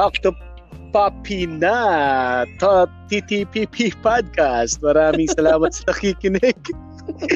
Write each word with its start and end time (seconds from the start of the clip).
Talk 0.00 0.16
to 0.24 0.32
Papi 0.96 1.44
na 1.44 2.48
to 2.56 2.88
TTPP 3.12 3.92
Podcast. 4.00 4.80
Maraming 4.80 5.28
salamat 5.28 5.76
sa 5.76 5.92
nakikinig. 5.92 6.56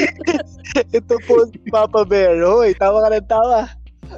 Ito 0.96 1.14
po 1.28 1.44
si 1.52 1.60
Papa 1.68 2.08
Bear. 2.08 2.40
Hoy, 2.40 2.72
tawa 2.80 3.04
ka 3.04 3.20
ng 3.20 3.28
tawa. 3.28 3.68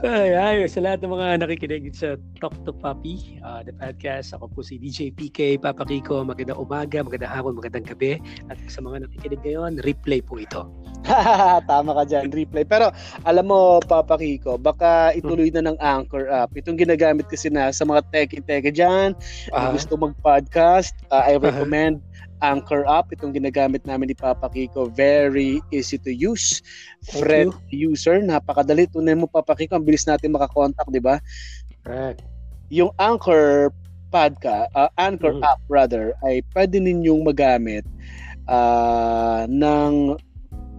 Ay, 0.04 0.36
ay, 0.36 0.68
sa 0.68 0.84
lahat 0.84 1.00
ng 1.00 1.08
mga 1.08 1.40
nakikinig 1.40 1.88
sa 1.96 2.20
Talk 2.36 2.52
to 2.68 2.72
Papi, 2.76 3.40
uh, 3.40 3.64
the 3.64 3.72
podcast. 3.80 4.36
Ako 4.36 4.52
po 4.52 4.60
si 4.60 4.76
DJ 4.76 5.08
PK, 5.16 5.56
Papa 5.56 5.88
Kiko. 5.88 6.20
Magandang 6.20 6.60
umaga, 6.60 7.00
magandang 7.00 7.32
hapon, 7.32 7.56
magandang 7.56 7.88
gabi. 7.88 8.20
At 8.52 8.60
sa 8.68 8.84
mga 8.84 9.08
nakikinig 9.08 9.40
ngayon, 9.40 9.80
replay 9.88 10.20
po 10.20 10.36
ito. 10.36 10.68
Tama 11.70 11.96
ka 11.96 12.04
dyan, 12.04 12.28
replay. 12.28 12.68
Pero 12.68 12.92
alam 13.24 13.48
mo, 13.48 13.80
Papa 13.88 14.20
Kiko, 14.20 14.60
baka 14.60 15.16
ituloy 15.16 15.48
na 15.48 15.64
ng 15.64 15.80
Anchor 15.80 16.28
app. 16.28 16.52
Itong 16.52 16.76
ginagamit 16.76 17.24
kasi 17.32 17.48
na 17.48 17.72
sa 17.72 17.88
mga 17.88 18.04
teki-teki 18.12 18.76
dyan, 18.76 19.16
uh-huh. 19.56 19.72
gusto 19.72 19.96
mag-podcast, 19.96 20.92
uh, 21.08 21.24
I 21.24 21.40
recommend 21.40 22.04
uh-huh 22.04 22.15
Anchor 22.44 22.84
app. 22.88 23.12
Itong 23.12 23.32
ginagamit 23.32 23.84
namin 23.88 24.12
ni 24.12 24.16
Papa 24.16 24.48
Kiko. 24.52 24.92
Very 24.92 25.60
easy 25.72 25.96
to 26.00 26.12
use. 26.12 26.60
Friend 27.16 27.52
user. 27.72 28.20
Napakadali. 28.20 28.88
Tunay 28.90 29.16
mo 29.16 29.28
Papa 29.28 29.56
Kiko. 29.56 29.76
Ang 29.76 29.86
bilis 29.86 30.04
natin 30.04 30.34
makakontakt, 30.34 30.88
di 30.92 31.00
ba? 31.00 31.20
Correct. 31.84 32.24
Yung 32.68 32.90
Anchor 32.98 33.70
podcast, 34.10 34.70
uh, 34.74 34.90
Anchor 34.98 35.38
mm. 35.38 35.46
app 35.46 35.60
rather, 35.66 36.14
ay 36.26 36.42
pwede 36.54 36.78
ninyong 36.82 37.26
magamit 37.26 37.86
uh, 38.50 39.46
ng 39.46 40.18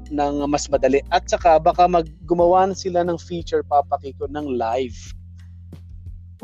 ng 0.07 0.33
mas 0.47 0.67
madali. 0.71 1.03
At 1.11 1.27
saka 1.27 1.59
baka 1.59 1.87
maggumawa 1.87 2.71
sila 2.75 3.03
ng 3.03 3.19
feature 3.19 3.63
Papa 3.63 3.99
Kiko 3.99 4.27
ng 4.27 4.55
live. 4.55 4.99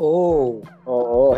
Oh. 0.00 0.60
Oo. 0.88 1.36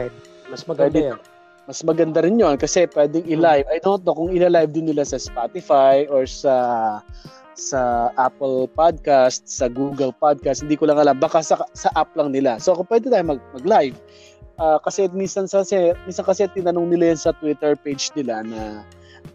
Mas 0.51 0.63
maganda 0.65 1.15
yan 1.15 1.21
mas 1.67 1.83
maganda 1.83 2.23
rin 2.23 2.39
yon 2.39 2.55
kasi 2.55 2.87
pwedeng 2.95 3.27
i-live. 3.27 3.67
I 3.67 3.83
don't 3.83 4.07
know 4.07 4.15
kung 4.15 4.31
i-live 4.31 4.71
din 4.71 4.87
nila 4.87 5.03
sa 5.03 5.19
Spotify 5.19 6.07
or 6.07 6.23
sa 6.25 6.55
sa 7.57 8.13
Apple 8.21 8.69
Podcast, 8.77 9.49
sa 9.49 9.67
Google 9.67 10.13
Podcast, 10.13 10.63
hindi 10.63 10.77
ko 10.77 10.87
lang 10.87 11.01
alam. 11.01 11.17
Baka 11.17 11.41
sa, 11.41 11.57
sa 11.73 11.89
app 11.97 12.13
lang 12.13 12.31
nila. 12.31 12.61
So, 12.61 12.77
kung 12.77 12.87
pwede 12.93 13.09
tayo 13.09 13.25
mag, 13.25 13.41
mag-live. 13.57 13.97
Uh, 14.61 14.77
kasi 14.85 15.09
minsan, 15.17 15.49
kasi, 15.49 15.97
minsan 16.05 16.25
kasi 16.25 16.49
tinanong 16.53 16.93
nila 16.93 17.17
yan 17.17 17.21
sa 17.21 17.33
Twitter 17.41 17.73
page 17.81 18.13
nila 18.13 18.45
na 18.45 18.85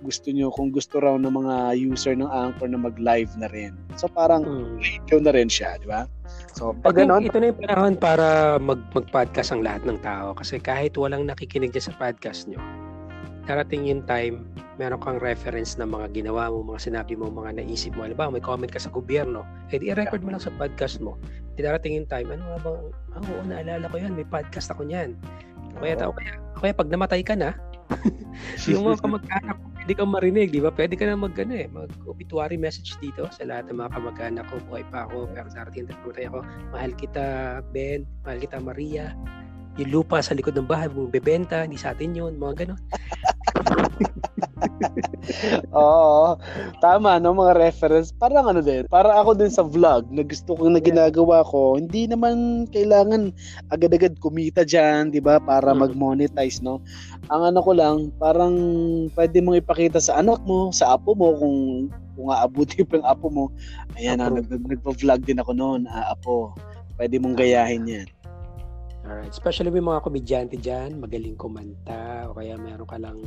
gusto 0.02 0.33
nyo, 0.33 0.49
kung 0.49 0.73
gusto 0.73 0.97
raw 0.97 1.16
ng 1.16 1.30
mga 1.30 1.77
user 1.77 2.17
ng 2.17 2.27
Anchor 2.27 2.67
na 2.67 2.81
mag-live 2.81 3.31
na 3.38 3.47
rin. 3.53 3.77
So, 3.95 4.09
parang 4.09 4.44
hmm. 4.44 4.81
radio 4.81 5.17
na 5.21 5.31
rin 5.33 5.47
siya, 5.47 5.77
di 5.77 5.88
ba? 5.88 6.09
So, 6.57 6.73
pag 6.73 6.97
ganun, 6.97 7.30
ito 7.30 7.38
na 7.38 7.53
yung 7.53 7.61
panahon 7.61 7.94
para 7.95 8.57
mag, 8.57 8.81
mag-podcast 8.91 9.53
ang 9.53 9.61
lahat 9.61 9.85
ng 9.85 10.02
tao 10.02 10.33
kasi 10.33 10.57
kahit 10.57 10.97
walang 10.97 11.29
nakikinig 11.29 11.72
dyan 11.72 11.94
sa 11.94 11.95
podcast 11.95 12.49
nyo, 12.49 12.59
darating 13.45 13.88
yung 13.88 14.03
time, 14.09 14.41
meron 14.81 15.02
kang 15.02 15.22
reference 15.22 15.77
ng 15.77 15.89
mga 15.89 16.13
ginawa 16.17 16.49
mo, 16.49 16.73
mga 16.73 16.91
sinabi 16.91 17.13
mo, 17.13 17.29
mga 17.29 17.61
naisip 17.61 17.94
mo. 17.94 18.05
Halimbawa, 18.05 18.33
may 18.33 18.44
comment 18.44 18.69
ka 18.69 18.81
sa 18.81 18.89
gobyerno, 18.89 19.45
eh 19.69 19.77
di 19.77 19.94
i-record 19.94 20.25
mo 20.25 20.33
lang 20.33 20.41
sa 20.41 20.53
podcast 20.57 20.97
mo. 20.97 21.17
Di 21.53 21.61
darating 21.61 22.02
yung 22.02 22.09
time, 22.09 22.33
ano 22.33 22.44
nga 22.47 22.59
bang, 22.66 22.79
oh, 22.89 23.22
oo, 23.22 23.41
naalala 23.45 23.85
ko 23.85 23.95
yan, 24.02 24.17
may 24.17 24.25
podcast 24.25 24.73
ako 24.73 24.85
niyan. 24.88 25.13
Kaya, 25.77 25.95
tao, 25.97 26.11
kaya, 26.13 26.38
kaya 26.57 26.73
pag 26.73 26.89
namatay 26.89 27.22
ka 27.22 27.33
na, 27.38 27.53
yung 28.72 28.88
mga 28.88 29.02
kamag-anak 29.05 29.57
pwede 29.82 29.98
kang 29.98 30.14
marinig, 30.14 30.54
di 30.54 30.62
ba? 30.62 30.70
Pwede 30.70 30.94
ka 30.94 31.10
na 31.10 31.18
mag, 31.18 31.34
ano, 31.34 31.58
eh, 31.58 31.66
mag-obituary 31.74 32.54
message 32.54 32.94
dito 33.02 33.26
sa 33.34 33.50
lahat 33.50 33.74
ng 33.74 33.82
mga 33.82 33.90
kamag-anak 33.97 34.46
ko. 34.46 34.62
Buhay 34.69 34.86
pa 34.94 35.09
ako, 35.09 35.25
pero 35.34 35.50
darating 35.50 35.90
na 35.90 35.97
pumatay 36.06 36.25
ako. 36.30 36.40
Mahal 36.69 36.92
kita, 36.94 37.25
Ben. 37.74 38.06
Mahal 38.22 38.38
kita, 38.46 38.62
Maria. 38.62 39.18
Yung 39.81 39.90
lupa 39.90 40.22
sa 40.22 40.38
likod 40.38 40.53
ng 40.53 40.70
bahay, 40.70 40.86
bebenta, 40.86 41.66
hindi 41.66 41.81
sa 41.81 41.97
atin 41.97 42.14
yun. 42.14 42.38
Mga 42.38 42.53
ganon. 42.62 42.81
Oo. 45.75 46.38
Tama, 46.79 47.17
no? 47.17 47.33
Mga 47.33 47.53
reference. 47.57 48.13
Parang 48.13 48.49
ano 48.49 48.61
din. 48.61 48.85
Parang 48.88 49.17
ako 49.17 49.38
din 49.38 49.51
sa 49.51 49.66
vlog 49.66 50.07
na 50.13 50.22
gusto 50.22 50.53
kong 50.57 50.77
na 50.77 50.81
ginagawa 50.81 51.45
ko. 51.45 51.77
Hindi 51.77 52.05
naman 52.09 52.67
kailangan 52.69 53.33
agad-agad 53.73 54.17
kumita 54.22 54.61
dyan, 54.66 55.09
di 55.09 55.22
ba? 55.22 55.41
Para 55.41 55.73
mm. 55.73 55.77
mag-monetize, 55.81 56.61
no? 56.61 56.81
Ang 57.29 57.53
ano 57.53 57.59
ko 57.61 57.72
lang, 57.73 58.09
parang 58.17 58.55
pwede 59.17 59.41
mong 59.41 59.61
ipakita 59.61 59.99
sa 60.01 60.22
anak 60.22 60.41
mo, 60.45 60.69
sa 60.73 60.97
apo 60.97 61.13
mo, 61.17 61.33
kung 61.38 61.57
kung 62.11 62.28
aabuti 62.29 62.83
pa 62.83 62.99
yung 62.99 63.07
apo 63.07 63.28
mo. 63.31 63.45
Ayan, 63.95 64.19
ah, 64.19 64.29
nag, 64.29 64.45
nagpa-vlog 64.51 65.22
din 65.23 65.39
ako 65.39 65.51
noon, 65.55 65.88
ah, 65.89 66.11
apo. 66.11 66.53
Pwede 66.99 67.17
mong 67.17 67.39
gayahin 67.39 67.88
yan. 67.88 68.07
Alright. 69.01 69.33
Especially 69.33 69.73
may 69.73 69.81
mga 69.81 70.05
komedyante 70.05 70.55
dyan, 70.61 71.01
magaling 71.01 71.33
kumanta, 71.33 72.29
o 72.29 72.38
kaya 72.38 72.53
meron 72.61 72.85
ka 72.85 73.01
lang 73.01 73.17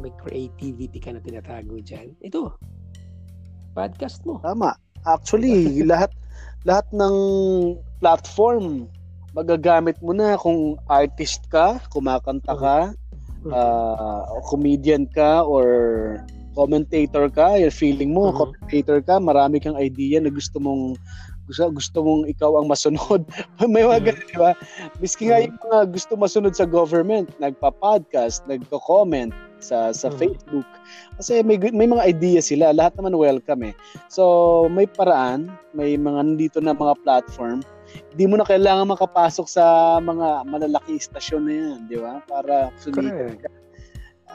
may 0.00 0.12
creativity 0.20 0.98
ka 1.00 1.12
na 1.12 1.20
tinatago 1.20 1.80
dyan. 1.80 2.12
Ito, 2.20 2.54
podcast 3.76 4.24
mo. 4.28 4.40
Tama. 4.44 4.76
Actually, 5.04 5.70
lahat 5.90 6.12
lahat 6.66 6.86
ng 6.90 7.16
platform 8.02 8.90
magagamit 9.36 10.00
mo 10.00 10.16
na 10.16 10.40
kung 10.40 10.80
artist 10.88 11.44
ka, 11.52 11.76
kumakanta 11.92 12.56
ka, 12.56 12.78
mm-hmm. 13.44 13.52
uh, 13.52 14.24
comedian 14.48 15.04
ka 15.04 15.44
or 15.44 15.68
commentator 16.56 17.28
ka, 17.28 17.60
yung 17.60 17.68
feeling 17.68 18.16
mo, 18.16 18.32
mm-hmm. 18.32 18.40
commentator 18.40 18.98
ka, 19.04 19.20
marami 19.20 19.60
kang 19.60 19.76
idea 19.76 20.24
na 20.24 20.32
gusto 20.32 20.56
mong 20.56 20.96
gusto, 21.46 21.70
gusto 21.70 21.98
mong 22.02 22.22
ikaw 22.26 22.58
ang 22.58 22.66
masunod. 22.66 23.22
May 23.72 23.86
mga 23.86 24.12
ganun, 24.12 24.26
di 24.26 24.36
ba? 24.36 24.52
Miski 24.98 25.30
nga 25.30 25.42
yung 25.42 25.56
mga 25.62 25.94
gusto 25.94 26.12
masunod 26.18 26.52
sa 26.58 26.66
government, 26.66 27.30
nagpa-podcast, 27.38 28.42
nagko-comment 28.50 29.30
sa 29.62 29.94
sa 29.94 30.12
hmm. 30.12 30.18
Facebook. 30.20 30.68
Kasi 31.16 31.40
may 31.40 31.56
may 31.72 31.88
mga 31.88 32.04
idea 32.04 32.40
sila, 32.44 32.76
lahat 32.76 32.92
naman 33.00 33.16
welcome 33.16 33.72
eh. 33.72 33.74
So, 34.12 34.66
may 34.68 34.84
paraan, 34.84 35.48
may 35.72 35.96
mga 35.96 36.20
nandito 36.34 36.58
na 36.60 36.76
mga 36.76 36.98
platform. 37.00 37.64
Hindi 38.12 38.24
mo 38.28 38.36
na 38.36 38.44
kailangan 38.44 38.92
makapasok 38.92 39.46
sa 39.46 39.96
mga 40.02 40.44
malalaki 40.50 40.98
istasyon 40.98 41.42
na 41.46 41.54
yan, 41.54 41.78
di 41.88 41.96
ba? 41.96 42.20
Para 42.26 42.68
sumikat 42.76 43.40
ka 43.40 43.48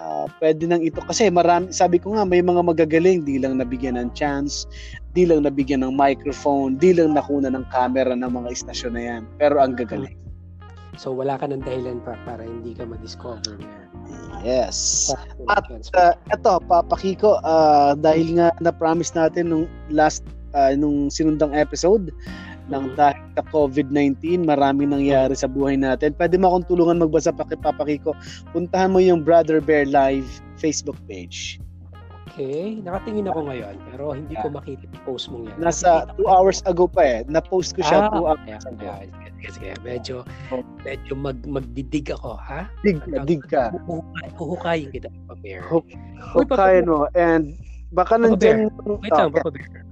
uh, 0.01 0.25
pwede 0.41 0.65
nang 0.65 0.81
ito. 0.81 0.97
Kasi 1.05 1.29
marami 1.29 1.69
sabi 1.69 2.01
ko 2.01 2.17
nga 2.17 2.25
may 2.25 2.41
mga 2.41 2.65
magagaling. 2.65 3.21
Di 3.21 3.37
lang 3.37 3.61
nabigyan 3.61 4.01
ng 4.01 4.09
chance 4.17 4.65
di 5.11 5.27
lang 5.27 5.43
nabigyan 5.43 5.83
ng 5.83 5.93
microphone 5.95 6.79
di 6.79 6.95
lang 6.95 7.11
nakuna 7.11 7.51
ng 7.51 7.67
camera 7.67 8.15
ng 8.15 8.31
mga 8.31 8.49
istasyon 8.51 8.93
na 8.95 9.03
yan. 9.03 9.21
Pero 9.35 9.59
ang 9.59 9.75
gagaling. 9.75 10.15
So 10.99 11.15
wala 11.15 11.39
ka 11.39 11.47
ng 11.47 11.63
dahilan 11.63 12.03
pa 12.03 12.19
para 12.27 12.43
hindi 12.43 12.75
ka 12.75 12.83
ma-discover. 12.83 13.55
Yes. 14.43 15.07
At 15.47 15.67
uh, 15.71 16.13
ito 16.15 16.51
papakiko 16.67 17.39
uh, 17.43 17.95
dahil 17.95 18.39
nga 18.39 18.51
na-promise 18.59 19.15
natin 19.15 19.51
nung 19.51 19.65
last 19.87 20.23
uh, 20.51 20.75
nung 20.75 21.07
sinundang 21.07 21.55
episode 21.55 22.11
ng 22.71 22.95
dahil 22.95 23.19
sa 23.35 23.43
COVID-19, 23.51 24.47
marami 24.47 24.87
nangyari 24.87 25.35
sa 25.35 25.51
buhay 25.51 25.75
natin. 25.75 26.15
Pwede 26.15 26.39
mo 26.39 26.49
akong 26.55 26.71
tulungan 26.71 27.03
magbasa 27.03 27.35
pa 27.35 27.43
kay 27.43 27.59
Papa 27.59 27.83
Kiko. 27.83 28.15
Puntahan 28.55 28.95
mo 28.95 29.03
yung 29.03 29.21
Brother 29.21 29.59
Bear 29.59 29.83
Live 29.83 30.27
Facebook 30.55 30.97
page. 31.11 31.59
Okay, 32.31 32.79
nakatingin 32.79 33.27
ako 33.27 33.43
ngayon 33.43 33.75
pero 33.91 34.15
hindi 34.15 34.39
ko 34.39 34.47
makita 34.47 34.87
yung 34.87 35.03
post 35.03 35.27
mo 35.27 35.43
yan. 35.43 35.51
Nasa 35.59 36.07
2 36.15 36.31
hours 36.31 36.63
ago 36.63 36.87
pa 36.87 37.03
eh. 37.03 37.19
Na-post 37.27 37.75
ko 37.75 37.83
siya 37.83 38.07
2 38.07 38.23
ah, 38.23 38.39
hours 38.39 38.63
ago. 38.71 38.87
Sige, 39.35 39.47
sige, 39.51 39.71
medyo 39.83 40.23
medyo 40.87 41.13
mag 41.19 41.35
magdidig 41.43 42.07
ako, 42.07 42.39
ha? 42.39 42.71
Dig 42.87 43.03
ka, 43.03 43.27
dig 43.27 43.43
ka. 43.51 43.75
Huhukayin 44.39 44.95
kita, 44.95 45.11
Papa 45.27 45.35
Bear. 45.43 45.59
Hukayin 46.31 46.87
mo 46.87 47.11
and 47.19 47.51
baka 47.91 48.15
nandiyan 48.15 48.71
Wait 48.87 49.11
lang, 49.11 49.35
Papa 49.35 49.51
Bear 49.51 49.90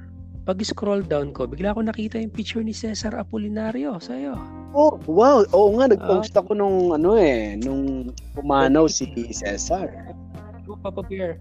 pag-scroll 0.49 1.05
down 1.05 1.29
ko, 1.29 1.45
bigla 1.45 1.77
ko 1.77 1.85
nakita 1.85 2.17
yung 2.17 2.33
picture 2.33 2.65
ni 2.65 2.73
Cesar 2.73 3.13
Apolinario 3.13 4.01
sa'yo. 4.01 4.33
Oh, 4.73 4.97
wow. 5.05 5.45
Oo 5.53 5.77
nga, 5.77 5.93
nag-post 5.93 6.33
uh, 6.33 6.41
ako 6.41 6.57
nung 6.57 6.89
ano 6.89 7.13
eh, 7.21 7.53
nung 7.61 8.09
pumanaw 8.33 8.89
si 8.89 9.05
Cesar. 9.29 10.09
Papa 10.81 11.05
Bear, 11.05 11.37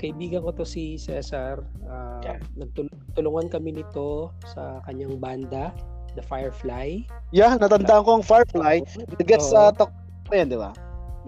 kaibigan 0.00 0.40
ko 0.40 0.56
to 0.56 0.64
si 0.64 0.96
Cesar. 0.96 1.68
Uh, 1.84 2.16
yeah. 2.24 2.40
Nagtulungan 2.56 3.52
kami 3.52 3.76
nito 3.76 4.32
sa 4.48 4.80
kanyang 4.88 5.20
banda, 5.20 5.68
The 6.16 6.24
Firefly. 6.24 7.04
Yeah, 7.36 7.60
natandaan 7.60 8.08
ko 8.08 8.10
ang 8.20 8.24
Firefly. 8.24 8.88
Nag-get 9.20 9.44
sa 9.44 9.68
talk 9.68 9.92
yan, 10.32 10.48
di 10.48 10.56
ba? 10.56 10.72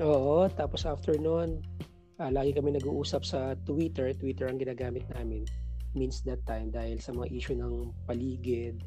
Oo, 0.01 0.49
tapos 0.57 0.89
after 0.89 1.21
noon, 1.21 1.61
uh, 2.25 2.33
lagi 2.33 2.57
kami 2.57 2.73
nag-uusap 2.73 3.21
sa 3.21 3.53
Twitter. 3.69 4.17
Twitter 4.17 4.49
ang 4.49 4.57
ginagamit 4.57 5.05
namin 5.13 5.45
means 5.99 6.23
that 6.23 6.39
time 6.47 6.71
dahil 6.71 7.03
sa 7.03 7.11
mga 7.11 7.29
issue 7.35 7.59
ng 7.59 7.91
paligid 8.07 8.79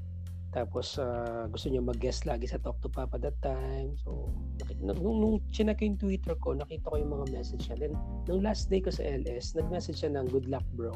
tapos 0.51 0.99
uh, 0.99 1.47
gusto 1.47 1.71
niya 1.71 1.79
mag-guest 1.79 2.27
lagi 2.27 2.43
sa 2.43 2.59
Talk 2.59 2.83
to 2.83 2.91
Papa 2.91 3.15
that 3.23 3.39
time. 3.39 3.95
So, 4.03 4.35
nung, 4.83 4.99
nung 4.99 5.39
chinek 5.47 5.79
yung 5.79 5.95
Twitter 5.95 6.35
ko, 6.35 6.51
nakita 6.51 6.91
ko 6.91 6.99
yung 6.99 7.15
mga 7.15 7.31
message 7.31 7.71
niya. 7.71 7.87
Then, 7.87 7.95
nung 8.27 8.43
last 8.43 8.67
day 8.67 8.83
ko 8.83 8.91
sa 8.91 8.99
LS, 9.07 9.55
nag-message 9.55 10.03
siya 10.03 10.11
ng 10.11 10.27
good 10.27 10.51
luck 10.51 10.67
bro. 10.75 10.91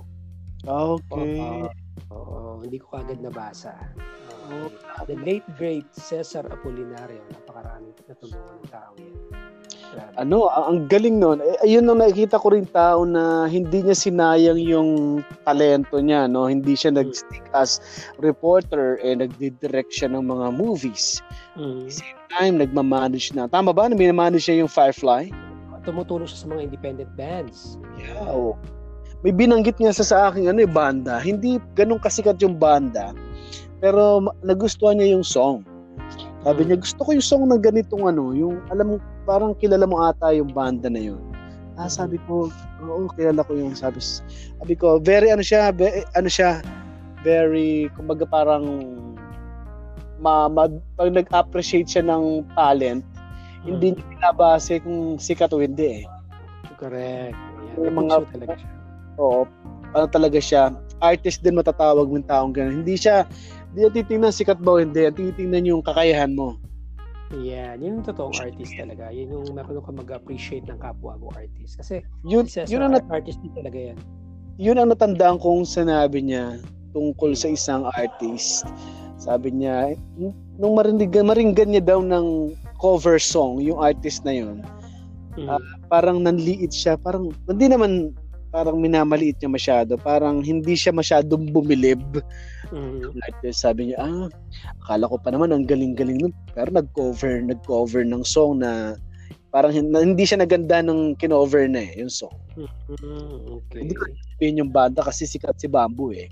Okay. 0.67 1.39
Uh, 1.39 1.71
uh, 2.11 2.19
uh, 2.19 2.55
hindi 2.67 2.83
ko 2.83 2.99
kagad 2.99 3.23
nabasa. 3.23 3.79
Uh, 3.95 4.15
Oh, 4.45 4.69
the 5.09 5.17
late 5.25 5.41
great 5.57 5.89
Cesar 5.97 6.45
Apolinario. 6.53 7.25
Napakaraming 7.33 7.97
natulungan 8.05 8.61
ng 8.61 8.69
tao 8.69 8.93
yan. 9.01 9.54
Ano, 10.19 10.51
ang 10.51 10.87
galing 10.91 11.19
nun. 11.19 11.39
Eh, 11.39 11.67
ayun 11.67 11.87
ang 11.87 11.99
nakikita 12.03 12.39
ko 12.39 12.51
rin 12.51 12.67
tao 12.67 13.03
na 13.07 13.47
hindi 13.47 13.83
niya 13.83 13.95
sinayang 13.95 14.59
yung 14.59 14.89
talento 15.43 15.99
niya, 15.99 16.27
no? 16.27 16.47
Hindi 16.47 16.75
siya 16.75 16.91
nag-stick 16.95 17.43
as 17.55 17.79
reporter 18.19 18.99
eh 19.03 19.15
nagdi-direct 19.15 19.91
siya 19.91 20.11
ng 20.11 20.23
mga 20.23 20.55
movies. 20.55 21.19
Mm. 21.55 21.87
Same 21.87 22.19
time, 22.31 22.53
nagmamanage 22.59 23.31
na. 23.35 23.47
Tama 23.47 23.71
ba? 23.71 23.87
Minamanage 23.87 24.47
siya 24.51 24.63
yung 24.63 24.71
Firefly? 24.71 25.31
Tumutulong 25.85 26.25
siya 26.25 26.39
sa 26.43 26.47
mga 26.49 26.61
independent 26.65 27.11
bands. 27.13 27.77
Yeah. 27.95 28.25
oo. 28.25 28.57
May 29.21 29.31
binanggit 29.31 29.77
niya 29.77 29.93
sa 29.93 30.05
sa 30.05 30.17
akin 30.29 30.49
ano 30.49 30.59
eh, 30.61 30.69
banda. 30.69 31.21
Hindi 31.21 31.61
ganun 31.77 32.01
kasikat 32.01 32.41
yung 32.41 32.57
banda. 32.57 33.13
Pero 33.79 34.21
nagustuhan 34.41 34.97
niya 34.97 35.13
yung 35.13 35.25
song. 35.25 35.61
Sabi 36.41 36.65
Mm. 36.65 36.67
niya, 36.69 36.77
gusto 36.81 36.99
ko 37.05 37.09
yung 37.13 37.25
song 37.25 37.43
na 37.49 37.57
ganitong 37.57 38.05
ano, 38.05 38.33
yung 38.33 38.61
alam 38.69 38.85
mo, 38.91 38.95
parang 39.25 39.57
kilala 39.57 39.89
mo 39.89 39.99
ata 40.05 40.31
yung 40.31 40.53
banda 40.53 40.87
na 40.87 41.01
yun. 41.01 41.21
Ah, 41.75 41.91
sabi 41.91 42.15
ko, 42.23 42.47
oo, 42.79 43.11
kilala 43.19 43.43
ko 43.43 43.51
yung 43.57 43.75
sabi. 43.75 43.99
Sabi 44.61 44.73
ko, 44.79 45.01
very 45.01 45.27
ano 45.33 45.43
siya, 45.43 45.75
ve- 45.75 46.07
ano 46.15 46.31
siya, 46.31 46.63
very, 47.19 47.91
kumbaga 47.99 48.23
parang 48.23 48.63
ma, 50.21 50.47
ma 50.47 50.71
pag 50.95 51.11
nag-appreciate 51.11 51.91
siya 51.91 52.05
ng 52.07 52.47
talent, 52.55 53.03
hindi 53.67 53.91
niya 53.91 54.05
binabase 54.07 54.79
kung 54.79 55.19
sikat 55.19 55.51
o 55.51 55.59
hindi 55.59 55.99
eh. 55.99 56.03
Correct. 56.79 57.35
Ayan. 57.35 57.81
Yung 57.81 57.95
mga- 57.97 58.29
talaga 58.31 58.53
siya. 58.55 58.71
Oo, 59.19 59.41
ano 59.91 60.05
talaga 60.07 60.39
siya, 60.39 60.63
artist 61.03 61.43
din 61.43 61.59
matatawag 61.59 62.07
ng 62.07 62.27
taong 62.27 62.55
ganun. 62.55 62.83
Hindi 62.83 62.95
siya, 62.95 63.27
hindi 63.75 63.99
titingnan 63.99 64.31
sikat 64.31 64.63
ba 64.63 64.79
o 64.79 64.79
hindi, 64.79 65.03
titingnan 65.11 65.67
yung 65.67 65.83
kakayahan 65.83 66.31
mo. 66.31 66.55
Yan, 67.33 67.81
yun 67.81 67.99
yung 68.01 68.05
totoong 68.05 68.37
artist 68.37 68.77
talaga. 68.77 69.09
Yun 69.09 69.33
yung 69.33 69.45
marunong 69.57 69.81
ka 69.81 69.91
mag-appreciate 69.91 70.69
ng 70.69 70.77
kapwa 70.77 71.17
mo 71.17 71.33
artist. 71.33 71.81
Kasi 71.81 72.05
Yun, 72.21 72.45
Cesar, 72.45 72.69
yun 72.69 72.85
ang, 72.85 72.93
nat- 72.93 73.09
artist 73.09 73.41
din 73.41 73.49
talaga 73.57 73.79
yan. 73.93 73.97
yun 74.61 74.77
ang 74.77 74.93
natandaan 74.93 75.41
kong 75.41 75.65
sinabi 75.65 76.21
niya 76.21 76.61
tungkol 76.93 77.33
sa 77.33 77.49
isang 77.49 77.89
artist. 77.97 78.63
Sabi 79.17 79.51
niya, 79.51 79.97
nung 80.55 80.77
marinig, 80.77 81.11
maringgan 81.11 81.73
niya 81.73 81.83
daw 81.83 81.99
ng 81.99 82.53
cover 82.77 83.17
song, 83.17 83.57
yung 83.59 83.81
artist 83.81 84.21
na 84.23 84.35
yun, 84.35 84.59
Mm. 85.35 85.51
Ah, 85.51 85.59
parang 85.91 86.23
nanliit 86.23 86.71
siya, 86.71 86.95
parang, 86.95 87.27
hindi 87.43 87.67
naman 87.67 88.15
parang 88.55 88.79
minamaliit 88.79 89.35
niya 89.43 89.51
masyado, 89.51 89.99
parang 89.99 90.39
hindi 90.39 90.79
siya 90.79 90.95
masyadong 90.95 91.51
bumilib. 91.51 91.99
Mm. 92.71 93.11
Like 93.19 93.35
this, 93.43 93.59
sabi 93.59 93.91
niya, 93.91 93.99
ah, 93.99 94.31
akala 94.87 95.11
ko 95.11 95.19
pa 95.19 95.35
naman 95.35 95.51
ang 95.51 95.67
galing-galing 95.67 96.23
nun. 96.23 96.31
Pero 96.55 96.71
nag-cover, 96.71 97.43
nag-cover 97.43 98.07
ng 98.07 98.23
song 98.23 98.63
na 98.63 98.95
parang 99.51 99.75
hindi 99.75 100.23
siya 100.23 100.39
naganda 100.39 100.79
ng 100.79 101.19
kinover 101.19 101.67
na 101.67 101.83
eh, 101.83 101.99
yung 101.99 102.07
song. 102.11 102.31
Mm, 102.55 103.59
okay. 103.59 103.83
Hindi 103.83 103.95
ko 103.99 104.03
sabihin 104.07 104.59
yung 104.63 104.71
banda 104.71 105.03
kasi 105.03 105.27
sikat 105.27 105.59
si 105.59 105.67
Bamboo 105.67 106.15
eh. 106.15 106.31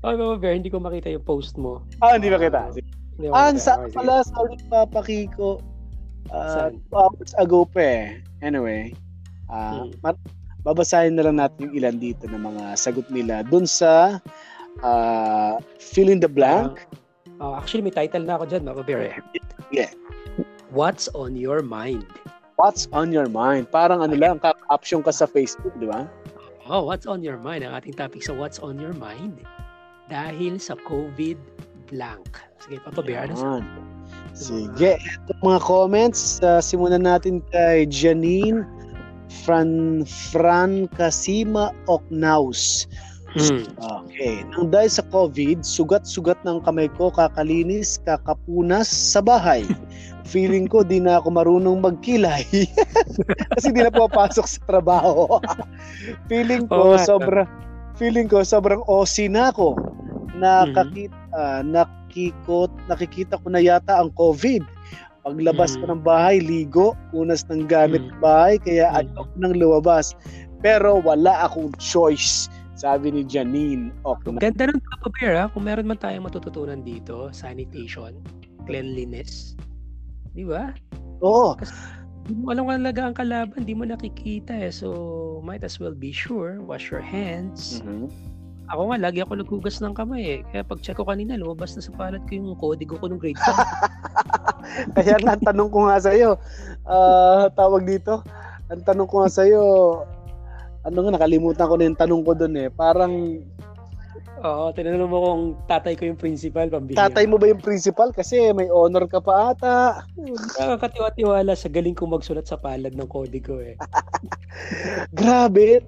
Oh, 0.00 0.16
Mama 0.16 0.40
Bear, 0.40 0.56
hindi 0.56 0.72
ko 0.72 0.80
makita 0.80 1.12
yung 1.12 1.26
post 1.26 1.60
mo. 1.60 1.84
Ah, 2.00 2.16
hindi 2.16 2.32
ba 2.32 2.40
kita? 2.40 2.72
Hindi 3.18 3.28
Ah, 3.34 3.52
makita. 3.52 3.60
sa 3.60 3.72
sige. 3.84 3.92
pala, 3.98 4.14
sorry 4.24 4.56
Papa 4.70 5.00
Kiko. 5.04 5.60
Uh, 6.30 6.70
Saan? 6.70 6.72
two 6.78 6.94
hours 6.96 7.32
ago 7.36 7.68
pa 7.68 7.80
eh. 7.82 8.04
Anyway, 8.40 8.96
Hmm. 9.50 9.90
ma- 10.06 10.30
babasahin 10.62 11.18
na 11.18 11.26
lang 11.26 11.42
natin 11.42 11.68
yung 11.68 11.74
ilan 11.74 11.96
dito 11.98 12.30
ng 12.30 12.38
mga 12.38 12.64
sagot 12.78 13.06
nila 13.10 13.42
dun 13.42 13.66
sa 13.66 14.22
ah, 14.86 15.58
fill 15.82 16.08
in 16.08 16.22
the 16.22 16.30
blank. 16.30 16.86
Oh, 17.40 17.56
actually, 17.56 17.80
may 17.80 17.90
title 17.92 18.22
na 18.22 18.36
ako 18.36 18.44
dyan. 18.46 18.68
Eh. 19.00 19.16
Yeah. 19.72 19.90
What's 20.70 21.08
on 21.16 21.34
your 21.34 21.64
mind? 21.64 22.04
What's 22.60 22.84
on 22.92 23.08
your 23.10 23.26
mind? 23.32 23.72
Parang 23.72 24.04
ano 24.04 24.12
lang, 24.12 24.36
caption 24.68 25.00
ka 25.00 25.08
sa 25.08 25.24
Facebook, 25.24 25.72
di 25.80 25.88
ba? 25.88 26.04
Oh, 26.68 26.84
what's 26.84 27.08
on 27.08 27.24
your 27.24 27.40
mind? 27.40 27.64
Ang 27.64 27.72
ating 27.72 27.96
topic 27.96 28.20
sa 28.20 28.36
What's 28.36 28.60
on 28.60 28.76
your 28.76 28.92
mind? 28.92 29.40
Dahil 30.12 30.60
sa 30.60 30.76
COVID 30.84 31.40
blank. 31.88 32.38
Sige, 32.60 32.76
Papa 32.84 33.00
Bear, 33.00 33.26
ano 33.26 33.34
sa. 33.34 33.64
Sige, 34.36 35.00
ito 35.00 35.32
mga 35.40 35.64
comments. 35.64 36.38
Uh, 36.44 36.60
simulan 36.60 37.08
natin 37.08 37.40
kay 37.50 37.88
Janine 37.88 38.68
Fran 39.50 40.06
Fran 40.06 40.86
Casima 40.94 41.74
Oknaus. 41.90 42.86
Hmm. 43.34 43.66
Okay. 44.06 44.46
Nang 44.54 44.70
dahil 44.70 44.86
sa 44.86 45.02
COVID, 45.10 45.66
sugat-sugat 45.66 46.38
ng 46.46 46.62
kamay 46.62 46.86
ko, 46.94 47.10
kakalinis, 47.10 47.98
kakapunas 48.06 48.86
sa 48.86 49.18
bahay. 49.18 49.66
Feeling 50.30 50.70
ko 50.70 50.86
di 50.86 51.02
na 51.02 51.18
ako 51.18 51.34
marunong 51.34 51.82
magkilay. 51.82 52.46
Kasi 53.58 53.74
di 53.74 53.82
na 53.82 53.90
pumapasok 53.90 54.46
sa 54.46 54.60
trabaho. 54.70 55.42
Feeling 56.30 56.70
ko 56.70 56.94
nga, 56.94 57.02
sobra 57.02 57.42
feeling 57.98 58.30
ko 58.30 58.46
sobrang 58.46 58.86
OC 58.86 59.34
na 59.34 59.50
ako. 59.50 59.74
Nakakita, 60.38 61.18
ah, 61.34 61.60
nakikot, 61.66 62.70
nakikita 62.86 63.34
ko 63.42 63.50
na 63.50 63.58
yata 63.58 63.98
ang 63.98 64.14
COVID. 64.14 64.62
Paglabas 65.20 65.76
ko 65.76 65.84
Mm. 65.84 65.92
ng 65.92 66.02
bahay, 66.02 66.36
ligo, 66.40 66.96
unas 67.12 67.44
ng 67.52 67.68
gamit 67.68 68.00
Mm. 68.00 68.08
ng 68.08 68.20
bahay, 68.24 68.54
kaya 68.56 68.88
Mm. 68.88 68.96
ayaw 69.04 69.22
ko 69.28 69.34
nang 69.36 69.54
lumabas. 69.56 70.16
Pero 70.60 71.00
wala 71.00 71.44
akong 71.44 71.72
choice, 71.76 72.48
sabi 72.72 73.12
ni 73.12 73.22
Janine. 73.24 73.92
Okay. 74.04 74.32
Ganda 74.40 74.72
ng 74.72 74.80
Papa 74.80 75.08
Bear, 75.20 75.32
ha? 75.36 75.44
Kung 75.52 75.68
meron 75.68 75.88
man 75.88 76.00
tayong 76.00 76.24
matututunan 76.24 76.80
dito, 76.80 77.28
sanitation, 77.32 78.16
cleanliness. 78.64 79.56
Di 80.32 80.44
ba? 80.44 80.72
Oo, 81.20 81.56
Hindi 82.20 82.46
mo 82.46 82.52
alam 82.52 82.62
kung 82.68 82.78
talaga 82.84 83.00
ang 83.10 83.16
kalaban, 83.16 83.60
di 83.64 83.74
mo 83.74 83.82
nakikita 83.82 84.52
eh. 84.54 84.70
So, 84.70 84.88
might 85.42 85.64
as 85.64 85.80
well 85.82 85.96
be 85.96 86.12
sure, 86.14 86.60
wash 86.62 86.92
your 86.92 87.02
hands. 87.02 87.80
Mhm. 87.82 88.06
Ako 88.70 88.86
nga, 88.86 89.02
lagi 89.02 89.18
ako 89.18 89.34
naghugas 89.34 89.82
ng 89.82 89.98
kamay 89.98 90.38
eh. 90.38 90.40
Kaya 90.46 90.62
pag 90.62 90.78
check 90.78 90.94
ko 90.94 91.02
kanina, 91.02 91.34
lumabas 91.34 91.74
na 91.74 91.82
sa 91.82 91.90
palad 91.90 92.22
ko 92.30 92.38
yung 92.38 92.54
kodigo 92.54 92.94
ko 93.02 93.10
ng 93.10 93.18
grade 93.18 93.38
5. 93.42 94.94
Kaya 94.96 95.18
nga, 95.18 95.34
ang 95.34 95.42
tanong 95.42 95.70
ko 95.74 95.90
nga 95.90 95.98
sa'yo, 95.98 96.38
ah, 96.86 97.50
tawag 97.50 97.82
dito, 97.82 98.22
ang 98.70 98.82
tanong 98.86 99.10
ko 99.10 99.26
nga 99.26 99.30
sa'yo, 99.42 99.62
ano 100.86 100.98
nga, 101.02 101.10
nakalimutan 101.18 101.66
ko 101.66 101.74
na 101.74 101.86
yung 101.90 101.98
tanong 101.98 102.22
ko 102.22 102.32
doon 102.38 102.54
eh. 102.62 102.68
Parang, 102.70 103.12
Oo, 104.40 104.72
tinanong 104.72 105.10
mo 105.10 105.18
kung 105.20 105.42
tatay 105.68 105.92
ko 105.98 106.08
yung 106.08 106.16
principal, 106.16 106.64
pambihira. 106.72 107.12
tatay 107.12 107.28
mo 107.28 107.36
ba 107.36 107.50
yung 107.50 107.60
principal? 107.60 108.08
Kasi 108.08 108.54
may 108.56 108.72
honor 108.72 109.04
ka 109.04 109.20
pa 109.20 109.52
ata. 109.52 110.06
Nakakatiwa-tiwala 110.56 111.52
sa 111.52 111.68
galing 111.68 111.92
kong 111.92 112.16
magsulat 112.16 112.48
sa 112.48 112.56
palad 112.56 112.96
ng 112.96 113.04
kodigo 113.04 113.60
eh. 113.60 113.76
Grabe. 115.18 115.84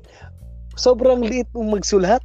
Sobrang 0.76 1.24
liit 1.24 1.48
mong 1.56 1.80
magsulat 1.80 2.20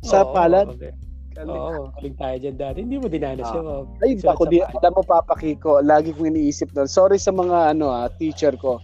sa 0.00 0.22
Oo, 0.22 0.32
palad. 0.32 0.66
okay. 0.68 0.92
Oo, 1.40 1.88
galing 1.94 2.16
tayo 2.16 2.36
dyan 2.36 2.56
dati. 2.58 2.78
Hindi 2.80 2.96
mo 2.98 3.06
dinanas 3.06 3.48
Ah. 3.48 3.54
yun. 3.54 3.64
oh. 3.64 3.82
Ay, 3.98 4.12
Sulat 4.14 4.34
ako 4.34 4.42
di, 4.46 4.58
alam 4.60 4.92
mo, 4.92 5.00
Papa 5.00 5.32
Kiko, 5.34 5.80
lagi 5.80 6.10
kong 6.10 6.28
iniisip 6.28 6.68
doon. 6.70 6.84
Sorry 6.84 7.16
sa 7.16 7.30
mga 7.30 7.72
ano 7.72 7.88
ah, 7.88 8.10
teacher 8.10 8.52
ko. 8.54 8.76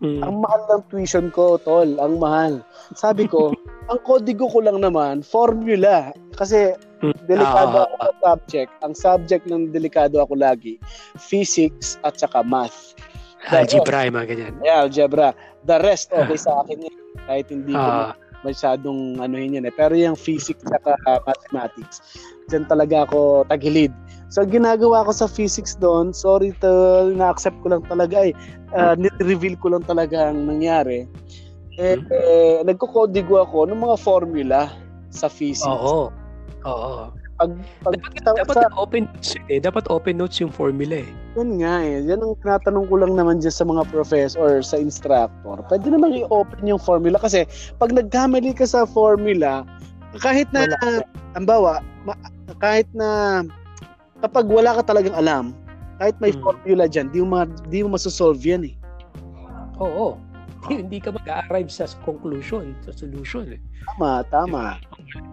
Mm. 0.00 0.24
Ang 0.24 0.34
mahal 0.40 0.62
ng 0.66 0.82
tuition 0.88 1.28
ko, 1.28 1.60
tol. 1.60 2.00
Ang 2.00 2.16
mahal. 2.16 2.64
Sabi 2.92 3.28
ko, 3.28 3.52
ang 3.92 4.00
kodigo 4.00 4.48
ko 4.48 4.58
lang 4.58 4.80
naman, 4.80 5.20
formula. 5.20 6.10
Kasi 6.32 6.72
Mm. 6.96 7.12
delikado 7.24 7.76
Ah. 7.76 7.84
ako 7.84 7.94
sa 7.94 8.10
subject. 8.24 8.72
Ang 8.80 8.92
subject 8.96 9.44
ng 9.44 9.68
delikado 9.68 10.16
ako 10.18 10.32
lagi, 10.34 10.80
physics 11.20 12.00
at 12.02 12.16
saka 12.16 12.40
math. 12.40 12.96
Algebra, 13.46 14.08
yung 14.08 14.16
mga 14.16 14.26
ganyan. 14.28 14.54
Yeah, 14.58 14.82
algebra. 14.82 15.36
The 15.62 15.78
rest, 15.78 16.10
okay 16.10 16.34
sa 16.40 16.64
akin 16.64 16.82
yan. 16.82 16.96
Kahit 17.22 17.46
hindi 17.46 17.70
ko 17.70 17.78
Ah, 17.78 18.16
masyadong 18.42 19.20
ano 19.22 19.36
yun 19.38 19.64
eh. 19.64 19.72
Pero 19.72 19.96
yung 19.96 20.18
physics 20.18 20.64
at 20.72 20.82
mathematics, 21.24 22.02
dyan 22.50 22.66
talaga 22.68 23.06
ako 23.08 23.46
tagilid. 23.48 23.92
So, 24.28 24.42
ginagawa 24.42 25.06
ko 25.06 25.12
sa 25.14 25.30
physics 25.30 25.78
doon, 25.78 26.10
sorry 26.10 26.50
to, 26.58 26.70
na-accept 27.14 27.56
ko 27.62 27.70
lang 27.70 27.82
talaga 27.86 28.26
eh. 28.26 28.34
Uh, 28.74 28.98
reveal 29.22 29.54
ko 29.62 29.70
lang 29.70 29.86
talaga 29.86 30.28
ang 30.34 30.50
nangyari. 30.50 31.06
Eh, 31.78 31.94
Hmm. 31.94 32.08
eh, 32.10 32.58
nagkukodigo 32.66 33.38
ako 33.38 33.68
ng 33.70 33.78
mga 33.78 33.96
formula 34.00 34.60
sa 35.12 35.30
physics. 35.30 35.68
oo. 35.68 36.10
Oo. 36.66 37.12
Pag, 37.36 37.52
pag, 37.84 37.92
Dapat, 38.00 38.12
sa, 38.24 38.30
dapat 38.32 38.56
sa, 38.56 38.68
open 38.80 39.04
notes 39.12 39.36
eh. 39.52 39.60
Dapat 39.60 39.84
open 39.92 40.16
notes 40.16 40.40
yung 40.40 40.48
formula 40.48 41.04
eh. 41.04 41.10
Yan 41.36 41.60
nga 41.60 41.84
eh. 41.84 42.00
Yan 42.08 42.24
ang 42.24 42.32
tinatanong 42.40 42.88
ko 42.88 42.96
lang 42.96 43.12
naman 43.12 43.44
dyan 43.44 43.52
sa 43.52 43.68
mga 43.68 43.84
professor 43.92 44.40
or 44.40 44.64
sa 44.64 44.80
instructor. 44.80 45.60
Pwede 45.68 45.92
naman 45.92 46.16
i-open 46.16 46.64
yung 46.64 46.80
formula 46.80 47.20
kasi 47.20 47.44
pag 47.76 47.92
nagkamali 47.92 48.56
ka 48.56 48.64
sa 48.64 48.88
formula, 48.88 49.68
kahit 50.24 50.48
na, 50.56 50.64
Wala. 50.64 51.04
ambawa, 51.36 51.84
ma- 52.08 52.16
kahit 52.56 52.88
na 52.96 53.44
kapag 54.24 54.48
wala 54.48 54.80
ka 54.80 54.96
talagang 54.96 55.12
alam, 55.12 55.52
kahit 56.00 56.16
may 56.24 56.32
Hmm. 56.32 56.40
formula 56.40 56.88
dyan, 56.88 57.12
di 57.12 57.20
mo, 57.20 57.36
ma- 57.36 57.52
di 57.68 57.84
mo 57.84 58.00
masosolve 58.00 58.40
yan 58.40 58.64
eh. 58.64 58.74
Oo. 59.76 60.16
Hindi 60.68 60.98
ka 60.98 61.14
mag-arrive 61.14 61.70
sa 61.70 61.86
conclusion, 62.02 62.74
sa 62.82 62.90
solution. 62.90 63.54
Eh. 63.54 63.60
Tama, 63.94 64.26
tama. 64.28 64.64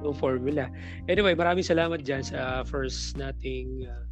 No 0.06 0.13
formula. 0.13 0.70
Anyway, 1.10 1.34
maraming 1.34 1.66
salamat 1.66 2.06
dyan 2.06 2.22
sa 2.22 2.62
first 2.68 3.18
nating 3.18 3.90
uh, 3.90 4.04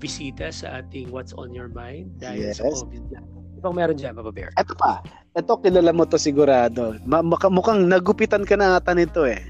bisita 0.00 0.48
sa 0.52 0.80
ating 0.80 1.12
What's 1.12 1.36
on 1.36 1.52
Your 1.52 1.68
Mind 1.68 2.16
dahil 2.20 2.52
yes. 2.52 2.60
sa 2.60 2.68
COVID 2.68 3.04
lang. 3.12 3.26
Ibang 3.56 3.74
meron 3.76 3.96
dyan, 3.96 4.12
Papa 4.16 4.32
Bear. 4.32 4.52
Ito 4.60 4.76
pa. 4.76 5.00
Ito, 5.36 5.60
kilala 5.60 5.92
mo 5.92 6.04
to 6.04 6.20
sigurado. 6.20 7.00
Ma- 7.08 7.24
mukhang 7.24 7.88
nagupitan 7.88 8.44
ka 8.44 8.56
na 8.56 8.76
ata 8.76 8.92
nito 8.92 9.24
eh. 9.24 9.40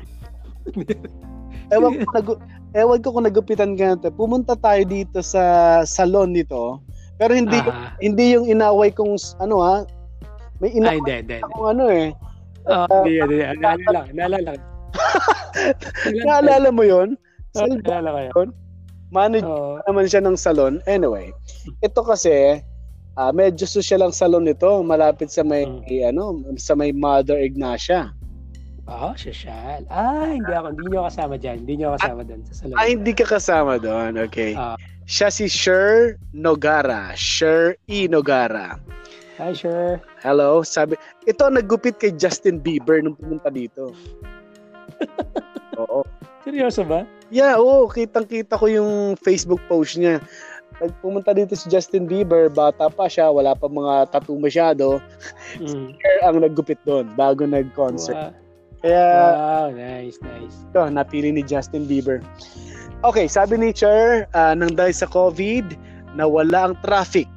ewan 1.74 2.02
ko, 2.02 2.06
nag- 2.14 2.42
ewan 2.74 3.02
ko 3.02 3.08
kung 3.14 3.26
nagupitan 3.26 3.74
ka 3.74 3.94
na 3.94 3.96
to. 3.98 4.10
Pumunta 4.14 4.54
tayo 4.54 4.82
dito 4.86 5.18
sa 5.22 5.82
salon 5.82 6.34
nito. 6.34 6.78
Pero 7.16 7.32
hindi 7.32 7.56
ah. 7.64 7.96
hindi 7.98 8.36
yung 8.36 8.46
inaway 8.46 8.92
kong 8.92 9.16
ano 9.40 9.64
ha. 9.64 9.76
May 10.60 10.70
inaway 10.72 10.96
Ay, 10.96 10.98
hindi, 11.00 11.14
hindi, 11.20 11.36
akong 11.44 11.68
ano 11.76 11.84
eh. 11.92 12.06
Oh, 12.66 12.84
uh, 12.88 13.04
hindi, 13.04 13.12
hindi. 13.20 13.36
Naalala, 13.60 14.00
naalala. 14.12 14.52
naalala 16.24 16.68
mo 16.76 16.82
yun? 16.84 17.08
Oh, 17.56 17.66
naalala 17.68 18.32
ko 18.32 18.40
yun. 18.44 18.50
Manager 19.14 19.46
oh. 19.46 19.78
naman 19.86 20.10
siya 20.10 20.22
ng 20.24 20.36
salon. 20.36 20.82
Anyway, 20.90 21.30
ito 21.80 22.00
kasi, 22.02 22.60
uh, 23.14 23.30
medyo 23.30 23.64
social 23.68 24.02
ang 24.02 24.14
salon 24.14 24.44
nito. 24.48 24.68
Malapit 24.82 25.30
sa 25.30 25.46
may, 25.46 25.64
hmm. 25.64 26.10
ano, 26.10 26.42
sa 26.58 26.74
may 26.74 26.90
Mother 26.90 27.38
Ignacia. 27.38 28.10
Oo, 28.86 29.10
oh, 29.10 29.14
social. 29.18 29.82
Ah, 29.90 30.30
hindi 30.30 30.46
ako, 30.46 30.78
hindi 30.78 30.84
niyo 30.94 31.00
kasama 31.10 31.34
diyan. 31.42 31.56
Hindi 31.66 31.74
niyo 31.82 31.88
kasama 31.98 32.20
doon 32.22 32.40
sa 32.46 32.54
salon. 32.54 32.76
Ah, 32.78 32.86
hindi 32.86 33.12
ka 33.18 33.26
kasama 33.26 33.72
doon. 33.82 34.12
Okay. 34.30 34.54
Uh, 34.54 34.78
siya 35.10 35.30
si 35.30 35.50
Sher 35.50 36.22
Nogara. 36.30 37.10
Sher 37.18 37.74
E. 37.90 38.06
Nogara. 38.06 38.78
Hi, 39.36 39.52
Sher. 39.52 40.00
Hello. 40.24 40.64
Sabi, 40.64 40.96
ito 41.28 41.44
naggupit 41.44 42.00
kay 42.00 42.16
Justin 42.16 42.56
Bieber 42.56 43.04
nung 43.04 43.16
pumunta 43.20 43.52
dito. 43.52 43.92
oo. 45.80 46.00
Seryoso 46.40 46.88
ba? 46.88 47.04
Yeah, 47.28 47.60
oo. 47.60 47.84
Kitang-kita 47.84 48.56
ko 48.56 48.64
yung 48.64 48.90
Facebook 49.20 49.60
post 49.68 50.00
niya. 50.00 50.24
Pumunta 51.04 51.36
dito 51.36 51.52
si 51.52 51.68
Justin 51.68 52.08
Bieber, 52.08 52.48
bata 52.48 52.88
pa 52.88 53.08
siya, 53.08 53.28
wala 53.32 53.52
pa 53.52 53.68
mga 53.68 54.12
tattoo 54.12 54.40
masyado. 54.40 55.00
Mm. 55.60 55.96
ang 56.24 56.36
naggupit 56.40 56.80
doon 56.88 57.08
bago 57.16 57.44
nag-concert. 57.44 58.32
Wow. 58.32 58.44
Kaya, 58.84 59.08
wow, 59.36 59.68
nice, 59.72 60.20
nice. 60.20 60.56
Ito, 60.72 60.92
napili 60.92 61.32
ni 61.32 61.44
Justin 61.44 61.88
Bieber. 61.88 62.20
Okay, 63.04 63.28
sabi 63.28 63.60
ni 63.60 63.72
Cher, 63.72 64.28
uh, 64.32 64.52
nang 64.56 64.72
dahil 64.76 64.96
sa 64.96 65.08
COVID, 65.08 65.76
nawala 66.16 66.72
ang 66.72 66.74
traffic, 66.84 67.28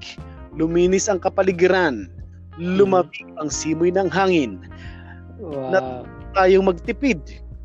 luminis 0.55 1.11
ang 1.11 1.21
kapaligiran, 1.21 2.09
lumamig 2.57 3.25
mm. 3.25 3.39
ang 3.41 3.49
simoy 3.49 3.93
ng 3.93 4.09
hangin. 4.09 4.61
Wow. 5.39 5.71
Na 5.71 5.79
tayong 6.35 6.67
magtipid. 6.67 7.19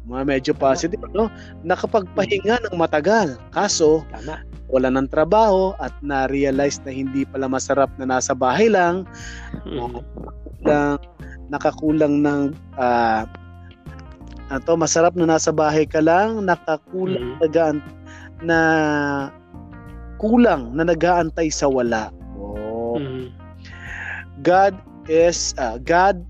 Mga 0.04 0.22
medyo 0.28 0.52
positive, 0.52 1.00
no? 1.16 1.32
Nakapagpahinga 1.64 2.68
ng 2.68 2.76
matagal. 2.76 3.40
Kaso, 3.56 4.04
Tama. 4.12 4.44
wala 4.68 4.92
ng 4.92 5.08
trabaho 5.08 5.72
at 5.80 5.96
na-realize 6.04 6.76
na 6.84 6.92
hindi 6.92 7.24
pala 7.24 7.48
masarap 7.48 7.88
na 7.96 8.04
nasa 8.04 8.36
bahay 8.36 8.68
lang. 8.68 9.08
Mm. 9.64 10.04
Na, 10.60 11.00
nakakulang 11.52 12.24
ng 12.24 12.52
uh, 12.80 13.24
to 14.64 14.76
masarap 14.76 15.12
na 15.16 15.26
nasa 15.28 15.50
bahay 15.50 15.84
ka 15.84 16.00
lang, 16.00 16.44
nakakulang 16.44 17.36
mm-hmm. 17.36 17.42
nagaan 17.42 17.76
na 18.44 18.58
kulang 20.20 20.72
na 20.76 20.86
nagaantay 20.86 21.48
sa 21.50 21.66
wala. 21.66 22.12
Mm-hmm. 23.00 23.26
God 24.42 24.74
is 25.06 25.54
uh, 25.58 25.78
God 25.78 26.22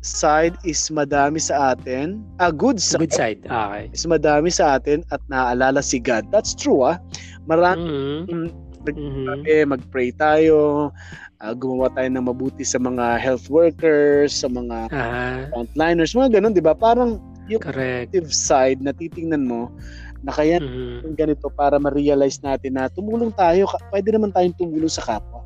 side 0.00 0.56
is 0.64 0.80
madami 0.88 1.40
sa 1.40 1.76
atin. 1.76 2.24
A 2.40 2.48
uh, 2.48 2.52
good 2.52 2.80
side. 2.80 3.04
Good 3.04 3.16
side. 3.16 3.40
Okay. 3.44 3.92
Is 3.92 4.08
madami 4.08 4.48
sa 4.48 4.80
atin 4.80 5.04
at 5.12 5.20
naaalala 5.28 5.84
si 5.84 6.00
God. 6.00 6.28
That's 6.32 6.56
true 6.56 6.88
ah. 6.88 6.96
Marami 7.44 7.84
mm-hmm. 7.84 8.46
mm-hmm. 8.88 9.68
mag-pray 9.68 10.16
tayo, 10.16 10.88
uh, 11.44 11.52
gumawa 11.52 11.92
tayo 11.92 12.08
ng 12.08 12.26
mabuti 12.32 12.64
sa 12.64 12.80
mga 12.80 13.20
health 13.20 13.52
workers, 13.52 14.32
sa 14.32 14.48
mga 14.48 14.88
uh-huh. 14.88 15.52
frontliners, 15.52 16.16
mga 16.16 16.40
ganun, 16.40 16.56
'di 16.56 16.64
ba? 16.64 16.72
Parang 16.72 17.20
yung 17.50 17.60
Correct. 17.60 18.14
positive 18.14 18.30
side 18.30 18.78
na 18.80 18.94
titingnan 18.94 19.44
mo 19.44 19.68
na 20.20 20.32
kaya 20.32 20.60
mm-hmm. 20.60 21.16
ganito 21.16 21.48
para 21.52 21.80
ma-realize 21.80 22.44
natin 22.44 22.76
na 22.76 22.92
tumulong 22.92 23.32
tayo, 23.32 23.64
pwede 23.88 24.12
naman 24.12 24.30
tayong 24.32 24.56
tumulong 24.56 24.92
sa 24.92 25.00
kapwa. 25.00 25.39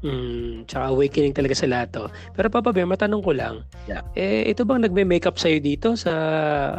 Mm, 0.00 0.64
tsaka 0.64 0.96
awakening 0.96 1.36
talaga 1.36 1.52
sa 1.52 1.68
lahat 1.68 1.88
to. 1.92 2.04
Pero 2.32 2.48
Papa 2.48 2.72
Bear, 2.72 2.88
matanong 2.88 3.20
ko 3.20 3.32
lang. 3.36 3.68
Yeah. 3.84 4.00
Eh, 4.16 4.48
ito 4.48 4.64
bang 4.64 4.80
nagme-makeup 4.80 5.36
sa'yo 5.36 5.60
dito 5.60 5.92
sa 5.92 6.14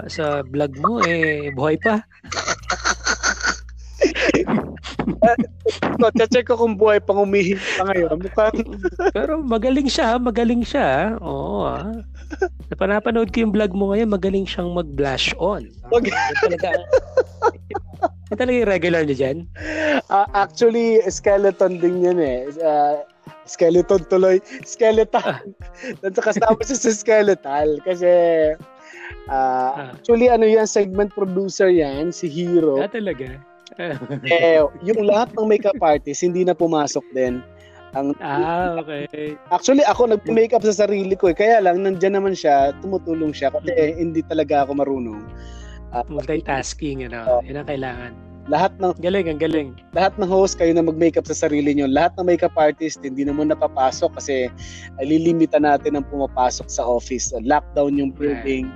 sa 0.10 0.42
vlog 0.42 0.74
mo? 0.82 0.98
Eh, 1.06 1.54
buhay 1.54 1.78
pa? 1.78 2.02
so, 6.02 6.10
check 6.34 6.50
ko 6.50 6.58
kung 6.58 6.74
buhay 6.74 6.98
pang 6.98 7.22
umihi 7.22 7.54
pa 7.78 7.94
ngayon. 7.94 8.18
Mukhang... 8.26 8.58
Pero 9.14 9.46
magaling 9.46 9.86
siya, 9.86 10.18
magaling 10.18 10.66
siya. 10.66 11.22
Oo, 11.22 11.70
ah. 11.70 11.94
Napanood 12.74 13.30
ko 13.30 13.46
yung 13.46 13.54
vlog 13.54 13.78
mo 13.78 13.94
ngayon, 13.94 14.10
magaling 14.10 14.50
siyang 14.50 14.74
mag-blush 14.74 15.38
on. 15.38 15.70
Mag- 15.94 16.10
talaga, 16.42 16.74
yan 18.32 18.38
talaga 18.40 18.58
yung 18.64 18.72
regular 18.72 19.02
niya 19.06 19.18
dyan? 19.20 19.38
Uh, 20.08 20.28
actually, 20.34 21.04
skeleton 21.12 21.78
din 21.78 22.02
yan 22.02 22.20
eh. 22.20 22.48
Uh, 22.58 23.04
skeleton 23.46 24.02
tuloy. 24.08 24.38
Skeleton. 24.64 25.54
Doon 26.02 26.14
sa 26.14 26.24
kasama 26.24 26.60
siya 26.64 26.78
sa 26.78 26.92
skeletal. 26.92 27.80
Kasi, 27.84 28.12
uh, 29.30 29.96
actually, 29.96 30.28
ano 30.30 30.46
yan, 30.46 30.68
segment 30.70 31.12
producer 31.14 31.68
yan, 31.68 32.10
si 32.14 32.30
Hero. 32.32 32.82
Ah, 32.82 32.92
talaga? 32.92 33.38
eh, 34.28 34.60
yung 34.84 35.08
lahat 35.08 35.32
ng 35.36 35.48
makeup 35.48 35.80
artist 35.80 36.24
hindi 36.26 36.44
na 36.44 36.52
pumasok 36.52 37.06
din. 37.16 37.40
Ang 37.92 38.16
Ah, 38.24 38.80
okay. 38.80 39.36
Actually 39.52 39.84
ako 39.84 40.16
nag-makeup 40.16 40.64
sa 40.64 40.88
sarili 40.88 41.16
ko 41.16 41.32
eh. 41.32 41.36
Kaya 41.36 41.60
lang 41.60 41.84
nandiyan 41.84 42.16
naman 42.20 42.36
siya, 42.36 42.72
tumutulong 42.80 43.36
siya 43.36 43.52
kasi 43.52 43.72
mm-hmm. 43.72 44.00
hindi 44.00 44.22
talaga 44.24 44.64
ako 44.64 44.80
marunong. 44.80 45.28
Uh, 45.92 46.04
Multitasking 46.08 47.12
ano, 47.12 47.20
uh, 47.28 47.42
yun 47.44 47.60
ang 47.60 47.68
kailangan. 47.68 48.12
Lahat 48.52 48.76
ng 48.84 48.92
galing, 49.00 49.32
ang 49.32 49.40
galing. 49.40 49.70
Lahat 49.96 50.12
ng 50.20 50.28
host 50.28 50.60
kayo 50.60 50.76
na 50.76 50.84
mag-makeup 50.84 51.24
sa 51.24 51.48
sarili 51.48 51.72
niyo. 51.72 51.88
Lahat 51.88 52.12
ng 52.20 52.28
makeup 52.28 52.52
artist 52.60 53.00
hindi 53.00 53.24
naman 53.24 53.48
napapasok 53.48 54.12
kasi 54.20 54.52
lilimita 55.00 55.56
natin 55.56 55.96
ang 55.96 56.06
pumapasok 56.12 56.68
sa 56.68 56.84
office. 56.84 57.32
Lockdown 57.32 57.96
yung 57.96 58.12
building. 58.12 58.68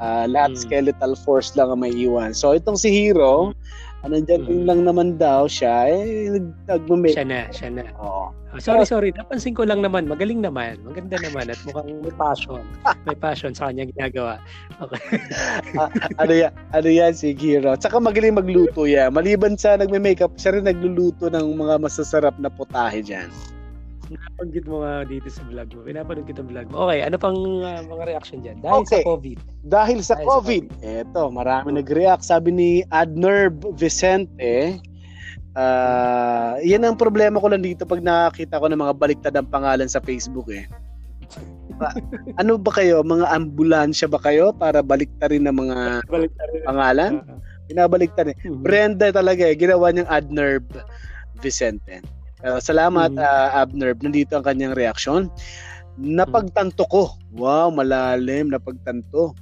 Uh, 0.00 0.24
lahat 0.30 0.56
mm. 0.56 0.62
skeletal 0.64 1.12
force 1.26 1.52
lang 1.60 1.68
ang 1.68 1.84
may 1.84 1.92
iwan. 1.92 2.32
So 2.32 2.56
itong 2.56 2.80
si 2.80 2.88
Hero, 2.88 3.52
mm 3.52 3.87
Nandyan 4.06 4.46
mm. 4.46 4.62
lang 4.62 4.86
naman 4.86 5.18
daw 5.18 5.50
siya, 5.50 5.90
eh, 5.90 6.38
nag-make. 6.70 7.18
Siya 7.18 7.26
na, 7.26 7.50
siya 7.50 7.68
na. 7.74 7.82
Oo. 7.98 8.30
Oh, 8.48 8.60
sorry, 8.62 8.88
sorry. 8.88 9.10
Napansin 9.12 9.52
ko 9.52 9.68
lang 9.68 9.84
naman. 9.84 10.08
Magaling 10.08 10.40
naman. 10.40 10.80
Maganda 10.80 11.20
naman. 11.20 11.52
At 11.52 11.60
mukhang 11.68 12.00
may 12.00 12.14
passion. 12.16 12.64
May 13.04 13.18
passion 13.18 13.52
sa 13.52 13.68
kanya 13.68 13.84
ginagawa. 13.92 14.40
Okay. 14.80 15.20
uh, 15.76 15.90
ano 16.16 16.32
yan? 16.32 16.52
Ano 16.72 16.88
yan 16.88 17.12
si 17.12 17.36
Giro? 17.36 17.76
Tsaka 17.76 18.00
magaling 18.00 18.40
magluto 18.40 18.88
yan. 18.88 19.12
Maliban 19.12 19.60
sa 19.60 19.76
nagme-makeup, 19.76 20.32
siya 20.40 20.56
rin 20.56 20.64
nagluluto 20.64 21.28
ng 21.28 21.44
mga 21.60 21.76
masasarap 21.76 22.40
na 22.40 22.48
putahe 22.48 23.04
dyan. 23.04 23.28
Napanggit 24.08 24.64
mo 24.64 24.80
nga 24.80 25.04
dito 25.04 25.28
sa 25.28 25.44
vlog 25.44 25.68
mo. 25.76 25.80
Pinapanood 25.84 26.24
kita 26.24 26.40
vlog 26.40 26.66
mo. 26.72 26.88
Okay, 26.88 27.04
ano 27.04 27.16
pang 27.20 27.36
uh, 27.36 27.82
mga 27.84 28.04
reaction 28.08 28.40
dyan? 28.40 28.56
Dahil 28.64 28.80
okay. 28.80 29.04
sa 29.04 29.08
COVID. 29.08 29.38
Dahil 29.68 29.98
sa 30.00 30.14
Dahil 30.16 30.26
COVID. 30.26 30.64
Sa 30.68 30.76
COVID. 30.80 30.96
Eto, 31.04 31.22
marami 31.28 31.68
nag-react. 31.76 32.24
Sabi 32.24 32.48
ni 32.56 32.70
Adnerb 32.88 33.60
Vicente, 33.76 34.80
uh, 35.52 36.56
yan 36.64 36.88
ang 36.88 36.96
problema 36.96 37.36
ko 37.36 37.52
lang 37.52 37.60
dito 37.60 37.84
pag 37.84 38.00
nakakita 38.00 38.56
ko 38.56 38.66
ng 38.72 38.80
mga 38.80 38.94
baliktad 38.96 39.34
ang 39.36 39.48
pangalan 39.52 39.88
sa 39.92 40.00
Facebook 40.00 40.48
eh. 40.48 40.64
ano 42.40 42.56
ba 42.56 42.72
kayo? 42.72 43.04
Mga 43.04 43.28
ambulansya 43.28 44.08
ba 44.08 44.18
kayo 44.18 44.56
para 44.56 44.80
baliktarin 44.80 45.44
ng 45.44 45.56
mga 45.56 45.76
pangalan? 46.64 47.22
Pinabaliktad 47.68 48.32
eh. 48.32 48.36
Mm-hmm. 48.40 48.64
Brenda 48.64 49.06
talaga 49.12 49.44
eh. 49.44 49.54
Ginawa 49.54 49.92
niyang 49.92 50.08
Adnerb 50.08 50.64
Vicente. 51.44 52.00
Uh, 52.42 52.62
salamat 52.62 53.10
mm. 53.14 53.20
uh, 53.20 53.48
Abner. 53.58 53.94
Nandito 53.98 54.38
ang 54.38 54.46
kanyang 54.46 54.78
reaksyon. 54.78 55.26
Napagtanto 55.98 56.86
ko. 56.86 57.02
Wow, 57.34 57.74
malalim 57.74 58.54
napagtanto. 58.54 59.34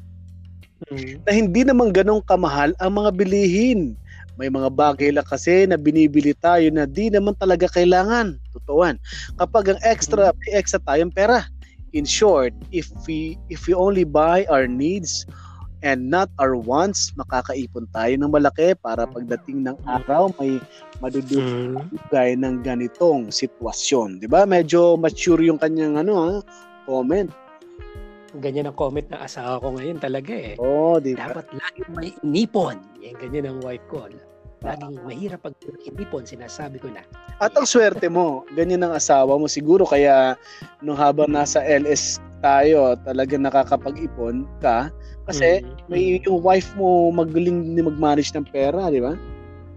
Mm. 0.88 1.20
Na 1.24 1.30
hindi 1.32 1.62
naman 1.64 1.92
ganong 1.92 2.24
kamahal 2.24 2.72
ang 2.80 2.96
mga 2.96 3.10
bilihin. 3.12 3.96
May 4.36 4.52
mga 4.52 4.68
bagay 4.72 5.16
lang 5.16 5.24
kasi 5.24 5.64
na 5.64 5.80
binibili 5.80 6.36
tayo 6.36 6.68
na 6.68 6.84
di 6.84 7.08
naman 7.08 7.36
talaga 7.40 7.68
kailangan. 7.72 8.36
Totoo 8.52 8.84
Kapag 9.40 9.76
ang 9.76 9.80
extra, 9.84 10.32
mm. 10.32 10.36
may 10.40 10.52
extra 10.56 10.80
tayong 10.80 11.12
pera. 11.12 11.44
In 11.96 12.04
short, 12.04 12.52
if 12.76 12.92
we 13.08 13.40
if 13.48 13.64
we 13.64 13.72
only 13.72 14.04
buy 14.04 14.44
our 14.52 14.68
needs 14.68 15.24
and 15.84 16.08
not 16.08 16.32
our 16.40 16.56
wants, 16.56 17.12
makakaipon 17.16 17.88
tayo 17.92 18.12
ng 18.16 18.30
malaki 18.32 18.76
para 18.78 19.04
pagdating 19.04 19.66
ng 19.66 19.76
araw 19.84 20.32
may 20.40 20.60
madudugay 21.02 22.36
mm. 22.36 22.40
ng 22.40 22.54
ganitong 22.64 23.28
sitwasyon. 23.28 24.20
'Di 24.20 24.28
ba? 24.28 24.48
Medyo 24.48 24.96
mature 24.96 25.42
yung 25.44 25.60
kanyang 25.60 26.00
ano 26.00 26.14
ha, 26.16 26.32
comment. 26.88 27.28
Ganyan 28.36 28.68
ang 28.68 28.76
comment 28.76 29.08
ng 29.08 29.20
asawa 29.20 29.56
ko 29.64 29.72
ngayon 29.80 29.96
talaga 29.96 30.32
eh. 30.36 30.54
Oh, 30.60 31.00
di 31.00 31.16
ba? 31.16 31.32
Dapat 31.32 31.56
laging 31.56 31.90
may 31.96 32.10
inipon. 32.20 32.76
Yan, 33.00 33.16
ganyan 33.16 33.48
ang 33.48 33.58
wife 33.64 33.84
ko. 33.88 34.04
Laging 34.66 34.98
mahirap 35.06 35.40
pag 35.46 35.54
inipon, 35.86 36.26
sinasabi 36.26 36.82
ko 36.82 36.90
na. 36.90 37.06
At 37.38 37.54
ang 37.54 37.64
swerte 37.64 38.10
mo, 38.10 38.42
ganyan 38.58 38.82
ang 38.82 38.98
asawa 38.98 39.38
mo 39.38 39.46
siguro 39.46 39.86
kaya 39.86 40.34
nung 40.82 40.98
habang 40.98 41.30
nasa 41.30 41.62
LS 41.62 42.18
tayo, 42.42 42.98
talaga 43.06 43.38
nakakapag-ipon 43.38 44.42
ka 44.58 44.90
kasi 45.30 45.62
mm-hmm. 45.62 45.86
may 45.86 46.18
yung 46.22 46.42
wife 46.42 46.74
mo 46.74 47.14
magaling 47.14 47.74
ni 47.74 47.80
mag-manage 47.82 48.34
ng 48.34 48.46
pera, 48.50 48.90
di 48.90 48.98
ba? 48.98 49.14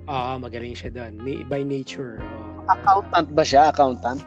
Oo, 0.10 0.32
magaling 0.42 0.74
siya 0.74 0.90
doon. 0.90 1.22
By 1.46 1.62
nature. 1.62 2.18
Oh. 2.18 2.74
Accountant 2.74 3.30
ba 3.34 3.46
siya? 3.46 3.70
Accountant? 3.70 4.26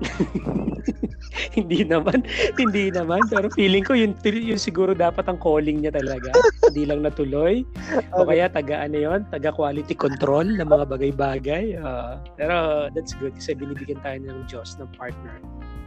hindi 1.58 1.86
naman, 1.86 2.24
hindi 2.56 2.90
naman. 2.92 3.24
Pero 3.28 3.48
feeling 3.52 3.84
ko 3.84 3.94
yun, 3.96 4.12
yun 4.24 4.60
siguro 4.60 4.92
dapat 4.92 5.26
ang 5.28 5.38
calling 5.40 5.82
niya 5.84 5.94
talaga. 5.94 6.30
hindi 6.68 6.84
lang 6.86 7.04
natuloy. 7.04 7.62
O 8.14 8.26
kaya 8.26 8.50
taga 8.50 8.84
ano 8.84 8.96
yun, 8.96 9.20
taga 9.28 9.54
quality 9.54 9.94
control 9.96 10.46
ng 10.46 10.68
mga 10.68 10.84
bagay-bagay. 10.88 11.78
Uh, 11.80 12.20
pero 12.36 12.88
that's 12.92 13.16
good 13.18 13.34
kasi 13.36 13.56
binibigyan 13.56 14.00
tayo 14.02 14.18
ng 14.20 14.46
Diyos 14.50 14.76
ng 14.78 14.88
partner 14.96 15.38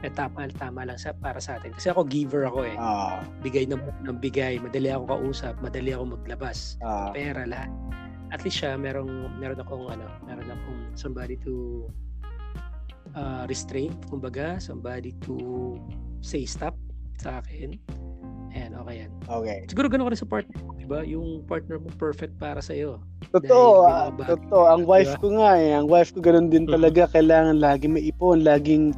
na 0.03 0.11
tama, 0.11 0.51
tama 0.59 0.83
lang 0.83 0.99
sa, 0.99 1.15
para 1.15 1.39
sa 1.39 1.55
atin. 1.55 1.71
Kasi 1.71 1.87
ako 1.87 2.03
giver 2.03 2.43
ako 2.43 2.67
eh. 2.67 2.75
Uh, 2.75 3.23
bigay 3.39 3.63
ng, 3.63 3.79
ng 4.03 4.17
bigay. 4.19 4.59
Madali 4.59 4.91
ako 4.91 5.15
kausap. 5.15 5.55
Madali 5.63 5.95
ako 5.95 6.19
maglabas. 6.19 6.75
Uh, 6.83 7.15
pera 7.15 7.47
lahat. 7.47 7.71
At 8.35 8.43
least 8.43 8.59
siya, 8.59 8.75
merong, 8.75 9.31
meron 9.39 9.63
akong 9.63 9.87
ano, 9.87 10.09
meron 10.27 10.51
akong 10.51 10.79
somebody 10.99 11.39
to 11.39 11.87
uh, 13.11 13.43
restraint, 13.51 13.95
kumbaga, 14.07 14.57
somebody 14.63 15.11
to 15.23 15.35
say 16.23 16.47
stop 16.47 16.75
sa 17.19 17.43
akin. 17.43 17.75
And 18.53 18.77
okay 18.77 19.05
yan. 19.05 19.11
Okay. 19.25 19.59
Siguro 19.65 19.89
ganun 19.89 20.05
ka 20.07 20.13
rin 20.13 20.21
sa 20.21 20.29
partner 20.29 20.57
mo, 20.61 20.77
di 20.77 20.85
ba? 20.85 21.01
Yung 21.01 21.41
partner 21.49 21.81
mo 21.81 21.89
perfect 21.97 22.37
para 22.37 22.61
sa 22.61 22.77
iyo. 22.77 23.01
Totoo, 23.33 23.89
uh, 23.89 24.13
totoo. 24.13 24.69
Ang 24.69 24.85
wife 24.85 25.17
diba? 25.17 25.21
ko 25.21 25.27
nga 25.41 25.51
eh. 25.57 25.73
Ang 25.73 25.87
wife 25.89 26.13
ko 26.13 26.21
ganun 26.21 26.53
din 26.53 26.69
talaga. 26.69 27.09
Kailangan 27.09 27.57
lagi 27.57 27.89
may 27.89 28.05
ipon, 28.05 28.45
laging 28.45 28.93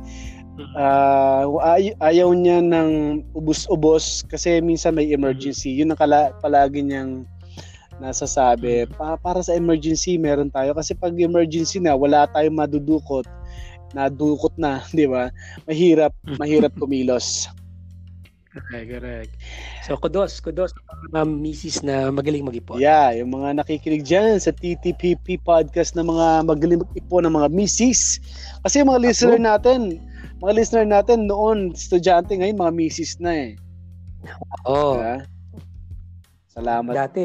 uh, 0.76 1.48
ay- 1.64 1.96
ayaw 2.04 2.36
niya 2.36 2.60
ng 2.60 3.24
ubos-ubos 3.32 4.28
kasi 4.28 4.60
minsan 4.60 5.00
may 5.00 5.08
emergency. 5.16 5.72
Yun 5.72 5.96
ang 5.96 6.00
kala- 6.04 6.36
palagi 6.44 6.84
niyang 6.84 7.24
nasasabi. 8.04 8.92
Pa- 8.92 9.16
para 9.16 9.40
sa 9.40 9.56
emergency, 9.56 10.20
meron 10.20 10.52
tayo. 10.52 10.76
Kasi 10.76 10.92
pag 11.00 11.16
emergency 11.16 11.80
na, 11.80 11.96
wala 11.96 12.28
tayong 12.28 12.60
madudukot 12.60 13.24
nadukot 13.96 14.52
na, 14.60 14.84
di 14.98 15.08
ba? 15.08 15.32
Mahirap, 15.66 16.12
mahirap 16.36 16.76
kumilos. 16.76 17.48
Correct, 18.56 18.88
correct. 18.88 19.32
So, 19.84 20.00
kudos, 20.00 20.40
kudos 20.40 20.72
mga 21.12 21.28
misis 21.28 21.84
na 21.84 22.08
magaling 22.08 22.48
mag-ipon. 22.48 22.80
Yeah, 22.80 23.12
yung 23.20 23.36
mga 23.36 23.60
nakikinig 23.60 24.08
dyan 24.08 24.40
sa 24.40 24.56
TTPP 24.56 25.44
podcast 25.44 25.92
na 25.92 26.08
mga 26.08 26.48
magaling 26.48 26.80
mag-ipon 26.80 27.28
ng 27.28 27.36
mga 27.36 27.52
misis. 27.52 28.24
Kasi 28.64 28.80
yung 28.80 28.96
mga 28.96 29.04
Ako? 29.04 29.08
listener 29.12 29.42
natin, 29.44 29.80
mga 30.40 30.54
listener 30.56 30.88
natin 30.88 31.28
noon, 31.28 31.76
estudyante 31.76 32.32
ngayon, 32.32 32.56
mga 32.56 32.74
misis 32.80 33.20
na 33.20 33.32
eh. 33.36 33.50
Oo. 34.64 34.72
Oh. 34.72 34.94
Diba? 34.96 35.35
Salamat. 36.56 36.96
Dati, 36.96 37.24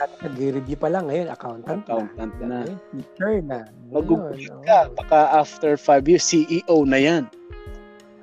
dati 0.00 0.14
nag-review 0.24 0.80
pa 0.80 0.88
lang. 0.88 1.12
Ngayon, 1.12 1.28
accountant, 1.28 1.84
accountant 1.84 2.32
na. 2.40 2.64
na. 2.64 2.72
Teacher 2.96 3.44
na. 3.44 3.68
Mag-google 3.92 4.40
ka. 4.64 4.88
Baka 4.96 5.36
after 5.36 5.76
5 5.76 6.08
years, 6.08 6.24
CEO 6.24 6.88
na 6.88 6.96
yan. 6.96 7.28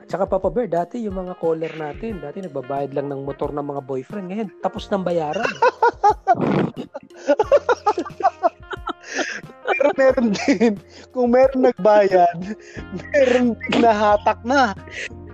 Tsaka 0.10 0.26
Papa 0.26 0.50
Bear, 0.50 0.66
dati 0.66 0.98
yung 0.98 1.14
mga 1.14 1.38
caller 1.38 1.70
natin, 1.78 2.18
dati 2.20 2.42
nagbabayad 2.42 2.90
lang 2.98 3.14
ng 3.14 3.22
motor 3.22 3.54
ng 3.54 3.62
mga 3.64 3.86
boyfriend. 3.86 4.34
Ngayon, 4.34 4.50
tapos 4.66 4.90
ng 4.90 5.06
bayaran. 5.06 5.46
Pero 9.70 9.90
meron 9.94 10.34
din, 10.34 10.74
kung 11.14 11.32
meron 11.32 11.70
nagbayad, 11.70 12.38
meron 13.14 13.54
din 13.56 13.78
nahatak 13.78 14.42
na 14.42 14.74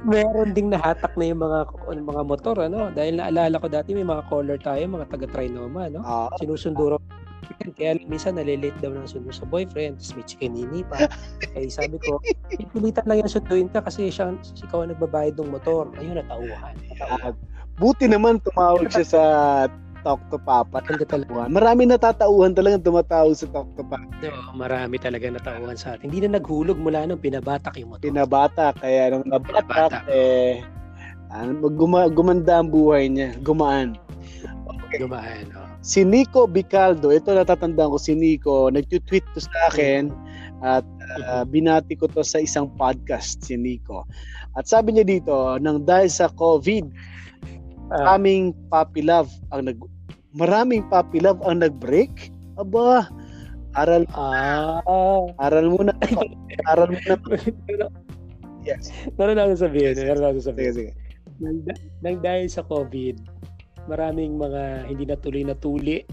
meron 0.06 0.54
ding 0.54 0.70
nahatak 0.70 1.14
na 1.18 1.26
yung 1.32 1.42
mga 1.42 1.60
mga 2.04 2.22
motor 2.28 2.56
ano? 2.62 2.94
Dahil 2.94 3.18
naalala 3.18 3.58
ko 3.58 3.68
dati 3.72 3.96
may 3.98 4.06
mga 4.06 4.28
caller 4.30 4.60
tayo 4.62 4.82
mga 4.86 5.10
taga 5.10 5.28
Trinoma 5.30 5.90
no? 5.90 6.02
Ah. 6.06 6.30
sinusundo 6.38 7.00
kaya 7.78 8.00
minsan 8.10 8.36
nalilate 8.36 8.76
daw 8.82 8.92
ng 8.92 9.08
sundo 9.08 9.30
sa 9.30 9.46
boyfriend 9.46 10.02
tapos 10.02 10.14
may 10.18 10.26
chikinini 10.26 10.82
pa. 10.88 11.06
Kaya 11.54 11.70
sabi 11.70 11.98
ko 12.02 12.18
pilitan 12.74 13.06
lang 13.06 13.22
yan 13.24 13.30
sunduin 13.30 13.70
ka 13.70 13.86
kasi 13.86 14.10
siya 14.10 14.34
ikaw 14.66 14.84
ang 14.84 14.92
nagbabayad 14.94 15.38
ng 15.38 15.52
motor. 15.52 15.90
Ayun 16.02 16.18
natauhan, 16.18 16.74
natauhan. 16.90 17.34
buti 17.78 18.10
naman 18.10 18.42
tumawag 18.42 18.90
siya 18.90 19.06
sa 19.06 19.24
Talk 20.02 20.22
to 20.30 20.38
Papa. 20.42 20.82
Talaga. 20.84 21.50
Marami 21.50 21.90
natatauhan 21.90 22.54
talaga 22.54 22.82
tumatawag 22.82 23.34
sa 23.38 23.48
Talk 23.50 23.70
to 23.78 23.84
Papa. 23.86 24.06
No, 24.22 24.54
marami 24.58 24.98
talaga 24.98 25.30
natauhan 25.30 25.78
sa 25.78 25.96
atin. 25.96 26.10
Hindi 26.10 26.26
na 26.26 26.38
naghulog 26.38 26.78
mula 26.78 27.06
nung 27.06 27.22
pinabatak 27.22 27.78
yung 27.78 27.96
motor. 27.96 28.06
Pinabatak. 28.06 28.78
Kaya 28.82 29.14
nung 29.14 29.26
nabatak, 29.28 30.06
eh, 30.10 30.62
ano, 31.34 31.68
guma, 31.72 32.08
gumanda 32.08 32.62
ang 32.62 32.70
buhay 32.72 33.12
niya. 33.12 33.36
Gumaan. 33.44 34.00
Okay. 34.88 35.04
Gumaan, 35.04 35.52
oh. 35.52 35.68
Si 35.84 36.04
Nico 36.04 36.48
Bicaldo, 36.48 37.12
ito 37.16 37.32
natatandaan 37.32 37.92
ko 37.96 38.00
si 38.00 38.12
Nico, 38.16 38.68
nag-tweet 38.68 39.24
to 39.32 39.40
sa 39.40 39.72
akin 39.72 40.12
at 40.60 40.84
uh, 41.28 41.46
binati 41.48 41.96
ko 41.96 42.12
to 42.12 42.26
sa 42.26 42.44
isang 42.44 42.68
podcast 42.76 43.40
si 43.44 43.56
Nico. 43.56 44.04
At 44.58 44.68
sabi 44.68 44.96
niya 44.96 45.06
dito, 45.06 45.56
nang 45.62 45.86
dahil 45.86 46.10
sa 46.12 46.28
COVID, 46.34 46.92
uh, 47.91 48.15
aming 48.15 48.52
puppy 48.71 49.04
love 49.04 49.32
ang 49.52 49.67
nag 49.71 49.80
maraming 50.38 50.86
puppy 50.88 51.19
love 51.19 51.41
ang 51.43 51.65
nag-break. 51.65 52.32
Aba, 52.58 53.10
aral 53.78 54.06
ah. 54.13 54.82
aral 55.41 55.67
muna. 55.73 55.93
aral 56.71 56.93
muna. 56.93 57.15
yes. 58.65 58.93
Meron 59.17 59.41
ako 59.41 59.69
sabihin. 59.69 59.97
Meron 59.97 60.26
ako 60.26 60.39
sabihin. 60.54 60.73
Sige, 60.73 60.91
sige. 60.93 61.08
Nang, 61.38 61.62
nang 62.02 62.17
dahil 62.21 62.50
sa 62.50 62.65
COVID, 62.65 63.17
maraming 63.86 64.38
mga 64.38 64.89
hindi 64.89 65.06
natuloy 65.06 65.43
na 65.45 65.58
tuli. 65.58 66.04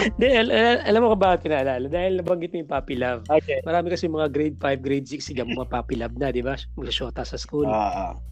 Hindi, 0.00 0.32
al- 0.32 0.48
al- 0.48 0.84
alam 0.88 1.00
mo 1.04 1.12
ko 1.12 1.18
bakit 1.20 1.44
pinaalala? 1.44 1.84
Dahil 1.84 2.24
nabanggit 2.24 2.56
mo 2.56 2.64
yung 2.64 2.72
puppy 2.72 2.96
love. 2.96 3.20
Okay. 3.28 3.60
Marami 3.68 3.92
kasi 3.92 4.08
mga 4.08 4.32
grade 4.32 4.56
5, 4.56 4.80
grade 4.80 5.04
6, 5.12 5.20
sila 5.20 5.44
mga 5.44 5.68
puppy 5.68 6.00
love 6.00 6.16
na, 6.16 6.32
di 6.32 6.40
ba? 6.40 6.56
Mag-shota 6.80 7.20
sa 7.20 7.36
school. 7.36 7.68
Ah, 7.68 8.16
uh, 8.16 8.30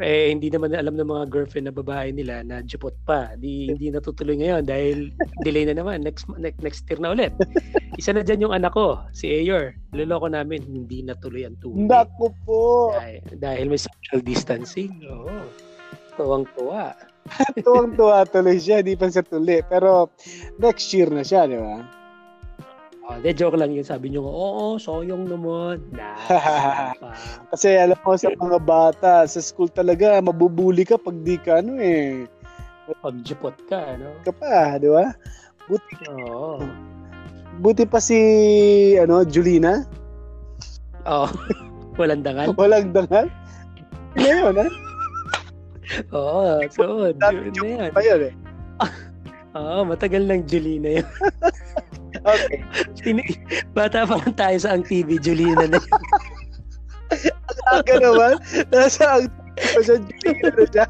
eh 0.00 0.32
hindi 0.32 0.48
naman 0.48 0.72
alam 0.72 0.96
ng 0.96 1.06
mga 1.06 1.24
girlfriend 1.28 1.68
na 1.68 1.74
babae 1.76 2.10
nila 2.10 2.40
na 2.40 2.64
jupot 2.64 2.96
pa. 3.04 3.36
Di 3.36 3.68
hindi 3.68 3.92
natutuloy 3.92 4.40
ngayon 4.40 4.64
dahil 4.64 5.12
delay 5.46 5.68
na 5.68 5.76
naman 5.76 6.00
next 6.00 6.24
next, 6.40 6.60
next 6.64 6.82
year 6.88 6.98
na 6.98 7.12
ulit. 7.12 7.32
Isa 8.00 8.16
na 8.16 8.24
diyan 8.24 8.48
yung 8.48 8.56
anak 8.56 8.72
ko, 8.72 8.98
si 9.12 9.28
Ayor. 9.28 9.76
Loloko 9.92 10.32
namin 10.32 10.64
hindi 10.64 11.04
natuloy 11.04 11.44
ang 11.44 11.60
tuwi. 11.60 11.84
Nako 11.84 12.32
po. 12.48 12.62
Dahil, 12.96 13.20
dahil 13.36 13.66
may 13.68 13.80
social 13.80 14.20
distancing. 14.24 14.92
Oo. 15.04 15.44
Tuwang-tuwa. 16.16 16.96
Tuwang-tuwa 17.64 18.24
tuloy 18.26 18.56
siya, 18.56 18.80
di 18.80 18.96
pa 18.96 19.12
sa 19.12 19.20
tuli. 19.20 19.60
Pero 19.68 20.10
next 20.58 20.88
year 20.96 21.12
na 21.12 21.22
siya, 21.22 21.44
di 21.44 21.60
ba? 21.60 21.99
Oh, 23.10 23.18
de 23.18 23.34
joke 23.34 23.58
lang 23.58 23.74
yun. 23.74 23.82
Sabi 23.82 24.14
niyo, 24.14 24.22
oo, 24.22 24.78
soyong 24.78 25.26
naman. 25.26 25.82
Nah, 25.90 26.14
Kasi 27.50 27.74
alam 27.74 27.98
mo 28.06 28.14
sa 28.14 28.30
mga 28.30 28.58
bata, 28.62 29.26
sa 29.26 29.42
school 29.42 29.66
talaga, 29.66 30.22
mabubuli 30.22 30.86
ka 30.86 30.94
pag 30.94 31.18
di 31.26 31.34
ka, 31.34 31.58
ano 31.58 31.74
eh. 31.82 32.30
Pag 33.02 33.18
jipot 33.26 33.58
ka, 33.66 33.98
ano? 33.98 34.14
Ka 34.22 34.30
pa, 34.30 34.78
di 34.78 34.86
ba? 34.86 35.10
Buti, 35.66 35.94
oo. 36.06 36.62
Buti 37.58 37.82
pa 37.82 37.98
si, 37.98 38.18
ano, 38.94 39.26
Julina? 39.26 39.82
Oo. 41.10 41.26
Oh, 41.26 41.30
walang 41.98 42.22
dangal? 42.22 42.54
walang 42.54 42.94
dangal? 42.94 43.26
Ngayon, 44.14 44.54
ha? 44.54 44.66
Oo, 46.14 46.62
so, 46.70 47.10
Dati 47.18 47.50
na 47.58 47.66
yan. 47.66 47.90
Pa 47.90 48.06
yun, 48.06 48.30
eh. 48.30 48.34
Oo, 49.58 49.82
matagal 49.82 50.30
lang 50.30 50.46
Julina 50.46 51.02
yun. 51.02 51.08
Okay. 52.30 52.58
Bata 53.74 54.06
pa 54.06 54.14
lang 54.20 54.34
tayo 54.36 54.56
sa 54.60 54.76
ang 54.76 54.84
TV, 54.86 55.18
Julina 55.18 55.66
na 55.66 55.78
yun. 55.78 56.00
Ang 57.50 57.58
aga 57.74 57.94
naman. 57.98 58.34
Nasa 58.70 59.02
ang 59.18 59.26
TV 59.26 59.58
pa 59.58 59.80
siya, 59.82 59.96
Julina 59.98 60.48
na 60.54 60.64
siya. 60.68 60.86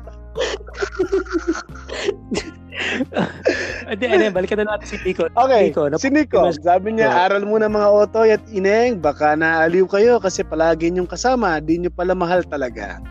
Hindi, 3.90 4.04
ano, 4.08 4.30
balikan 4.32 4.62
na 4.62 4.76
natin 4.76 4.86
si 4.88 4.96
Nico. 5.04 5.28
Okay, 5.28 5.62
Nico, 5.68 5.82
si 5.98 6.08
Nico. 6.08 6.40
Sabi 6.64 6.96
niya, 6.96 7.28
aral 7.28 7.44
muna 7.44 7.68
mga 7.68 7.88
otoy 7.90 8.32
at 8.32 8.42
ineng, 8.48 9.02
baka 9.02 9.36
naaliw 9.36 9.84
kayo 9.90 10.16
kasi 10.22 10.46
palagi 10.46 10.88
niyong 10.88 11.10
kasama, 11.10 11.60
di 11.60 11.76
niyo 11.76 11.90
pala 11.92 12.14
mahal 12.16 12.46
talaga. 12.46 13.02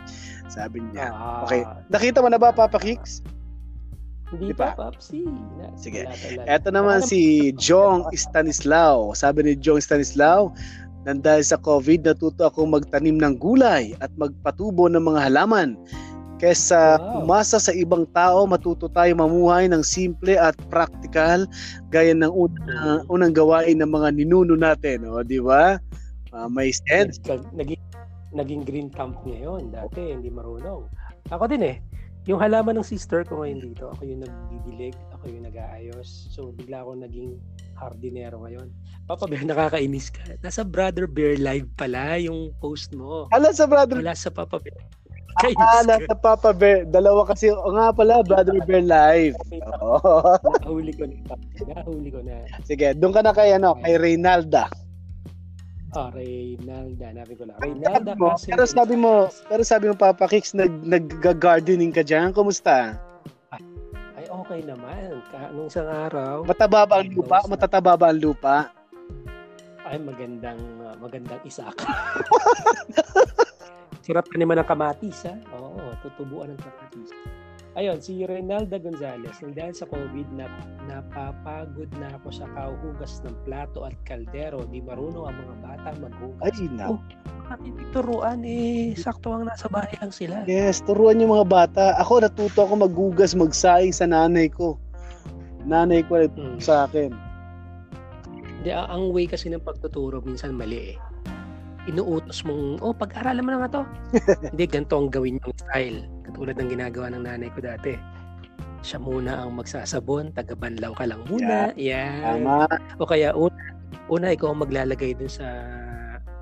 Sabi 0.50 0.82
niya. 0.90 1.14
Ah. 1.14 1.46
Okay. 1.46 1.62
Nakita 1.92 2.18
mo 2.24 2.28
na 2.32 2.40
ba, 2.40 2.50
Papa 2.50 2.82
Kicks? 2.82 3.22
Hindi 4.30 4.54
pa, 4.54 4.78
Papsi. 4.78 5.26
Na, 5.58 5.74
Sige. 5.74 6.06
Ito 6.46 6.70
naman 6.70 7.02
si 7.02 7.50
Jong 7.58 8.06
Stanislao. 8.14 9.10
Sabi 9.12 9.42
ni 9.42 9.52
Jong 9.58 9.82
Stanislao, 9.82 10.54
Nang 11.08 11.24
dahil 11.24 11.40
sa 11.40 11.56
COVID, 11.56 12.04
natuto 12.04 12.44
akong 12.44 12.76
magtanim 12.76 13.16
ng 13.16 13.40
gulay 13.40 13.96
at 14.04 14.12
magpatubo 14.20 14.84
ng 14.84 15.00
mga 15.00 15.32
halaman. 15.32 15.72
Kesa 16.36 17.00
Wow. 17.00 17.24
umasa 17.24 17.56
sa 17.56 17.72
ibang 17.72 18.04
tao, 18.12 18.44
matuto 18.44 18.84
tayo 18.92 19.08
mamuhay 19.16 19.64
ng 19.68 19.80
simple 19.80 20.36
at 20.36 20.52
practical 20.68 21.48
gaya 21.88 22.12
ng 22.12 22.28
una, 22.28 23.00
unang 23.08 23.32
gawain 23.32 23.80
ng 23.80 23.88
mga 23.88 24.08
ninuno 24.12 24.56
natin. 24.56 25.08
O, 25.08 25.24
di 25.24 25.40
ba? 25.40 25.80
Ah, 26.36 26.52
may 26.52 26.68
sense. 26.68 27.16
Nag- 27.24 27.48
naging, 27.56 27.80
naging 28.36 28.62
green 28.68 28.88
niya 29.24 29.38
yun. 29.48 29.72
Dati, 29.72 30.00
hindi 30.16 30.28
marunong. 30.28 30.84
Ako 31.32 31.48
din 31.48 31.64
eh. 31.64 31.76
Yung 32.28 32.36
halaman 32.36 32.76
ng 32.76 32.84
sister 32.84 33.24
ko 33.24 33.40
ngayon 33.40 33.64
dito, 33.64 33.88
ako 33.96 34.04
yung 34.04 34.20
nagdidilig, 34.20 34.92
ako 35.16 35.24
yung 35.32 35.44
nag-aayos. 35.48 36.28
So, 36.28 36.52
bigla 36.52 36.84
ako 36.84 37.00
naging 37.00 37.40
hardinero 37.72 38.44
ngayon. 38.44 38.68
Papa 39.08 39.24
Bear, 39.24 39.40
nakakainis 39.48 40.12
ka. 40.12 40.36
Nasa 40.44 40.60
Brother 40.60 41.08
Bear 41.08 41.40
Live 41.40 41.64
pala 41.80 42.20
yung 42.20 42.52
post 42.60 42.92
mo. 42.92 43.24
Ala 43.32 43.56
sa 43.56 43.64
brother 43.64 44.04
Wala 44.04 44.12
sa 44.12 44.28
Papa 44.28 44.60
Bear. 44.60 44.76
Ah, 45.40 45.48
Kainis 45.48 45.64
ka. 45.64 45.80
nasa 45.88 46.14
Papa 46.18 46.50
Bear. 46.52 46.84
Dalawa 46.84 47.24
kasi, 47.24 47.48
o 47.48 47.72
nga 47.72 47.88
pala, 47.96 48.20
Brother 48.20 48.60
Bear 48.68 48.84
Live. 48.84 49.34
Oo. 49.80 50.20
Nahuli 50.60 50.92
ko 50.92 51.08
na. 51.08 51.16
Nahuli 51.72 52.08
ko 52.12 52.20
na. 52.20 52.44
Sige, 52.68 52.92
doon 52.92 53.16
ka 53.16 53.24
na 53.24 53.32
kay, 53.32 53.56
ano, 53.56 53.80
kay 53.80 53.96
Reynalda. 53.96 54.68
Ah, 55.90 56.10
Reynalda. 56.14 57.10
Nabi 57.10 57.34
ko 57.34 57.50
lang. 57.50 57.58
Reynalda 57.58 58.14
mo, 58.14 58.38
Cáceres. 58.38 58.54
pero 58.54 58.64
sabi 58.66 58.94
mo, 58.94 59.26
pero 59.50 59.62
sabi 59.66 59.84
mo 59.90 59.94
Papa 59.98 60.30
Kicks, 60.30 60.54
nag 60.54 60.70
nag-gardening 60.86 61.90
ka 61.90 62.06
diyan. 62.06 62.30
Kumusta? 62.30 62.94
Ay, 64.14 64.26
okay 64.30 64.62
naman. 64.62 65.18
Ka, 65.34 65.50
nung 65.50 65.66
isang 65.66 65.90
araw, 65.90 66.46
Mataba 66.46 66.86
ba 66.86 67.02
ang 67.02 67.10
lupa? 67.10 67.42
Matataba 67.50 67.92
ba 67.98 68.06
ang 68.14 68.20
lupa? 68.22 68.70
ay 69.90 69.98
magandang 69.98 70.62
ah, 70.86 70.94
magandang 71.02 71.42
isak. 71.42 71.74
Sirap 74.06 74.30
ka 74.30 74.38
naman 74.38 74.62
ng 74.62 74.68
kamatis, 74.70 75.26
ha? 75.26 75.34
Oo, 75.58 75.82
tutubuan 76.06 76.54
ng 76.54 76.60
kamatis. 76.62 77.10
Ayun, 77.78 78.02
si 78.02 78.26
Reynalda 78.26 78.82
Gonzalez, 78.82 79.38
nang 79.38 79.54
dahil 79.54 79.70
sa 79.70 79.86
COVID, 79.86 80.26
na, 80.34 80.50
napapagod 80.90 81.86
na 82.02 82.10
ako 82.18 82.34
sa 82.34 82.46
kauhugas 82.50 83.22
ng 83.22 83.36
plato 83.46 83.86
at 83.86 83.94
kaldero. 84.02 84.66
Di 84.66 84.82
marunong 84.82 85.30
ang 85.30 85.38
mga 85.38 85.56
bata 85.62 85.88
maghugas. 86.02 86.50
Ay, 86.50 86.66
na. 86.74 86.90
Oh. 86.90 87.00
Turuan 87.94 88.42
eh. 88.42 88.94
Sakto 88.98 89.34
ang 89.34 89.46
nasa 89.46 89.70
bahay 89.70 89.94
lang 90.02 90.10
sila. 90.10 90.42
Yes, 90.50 90.82
turuan 90.82 91.22
yung 91.22 91.30
mga 91.34 91.46
bata. 91.46 91.84
Ako 92.02 92.26
natuto 92.26 92.66
ako 92.66 92.86
maggugas, 92.86 93.38
magsaing 93.38 93.94
sa 93.94 94.06
nanay 94.06 94.50
ko. 94.50 94.74
Nanay 95.62 96.02
ko 96.06 96.26
Hmm. 96.26 96.58
sa 96.58 96.90
akin. 96.90 97.14
Hindi, 98.34 98.70
ang 98.70 98.86
ang 98.90 99.04
way 99.14 99.30
kasi 99.30 99.46
ng 99.50 99.62
pagtuturo 99.62 100.22
minsan 100.22 100.58
mali 100.58 100.94
eh. 100.94 100.96
Inuutos 101.88 102.44
mong, 102.44 102.82
oh, 102.84 102.92
pag-aralan 102.92 103.40
mo 103.42 103.50
na 103.50 103.58
nga 103.64 103.80
to. 103.80 103.82
Hindi, 104.52 104.64
ganito 104.68 104.94
ang 105.00 105.08
gawin 105.08 105.40
yung 105.40 105.56
style. 105.56 105.98
Katulad 106.40 106.56
ng 106.56 106.72
ginagawa 106.72 107.06
ng 107.12 107.24
nanay 107.28 107.52
ko 107.52 107.60
dati. 107.60 108.00
Siya 108.80 108.96
muna 108.96 109.44
ang 109.44 109.60
magsasabon, 109.60 110.32
taga-banlaw 110.32 110.96
ka 110.96 111.04
lang 111.04 111.20
muna. 111.28 111.68
Yan. 111.76 112.40
Tama. 112.40 112.64
O 112.96 113.04
kaya, 113.04 113.36
una, 113.36 113.60
una 114.08 114.32
ikaw 114.32 114.56
ang 114.56 114.64
maglalagay 114.64 115.12
dun 115.20 115.28
sa 115.28 115.44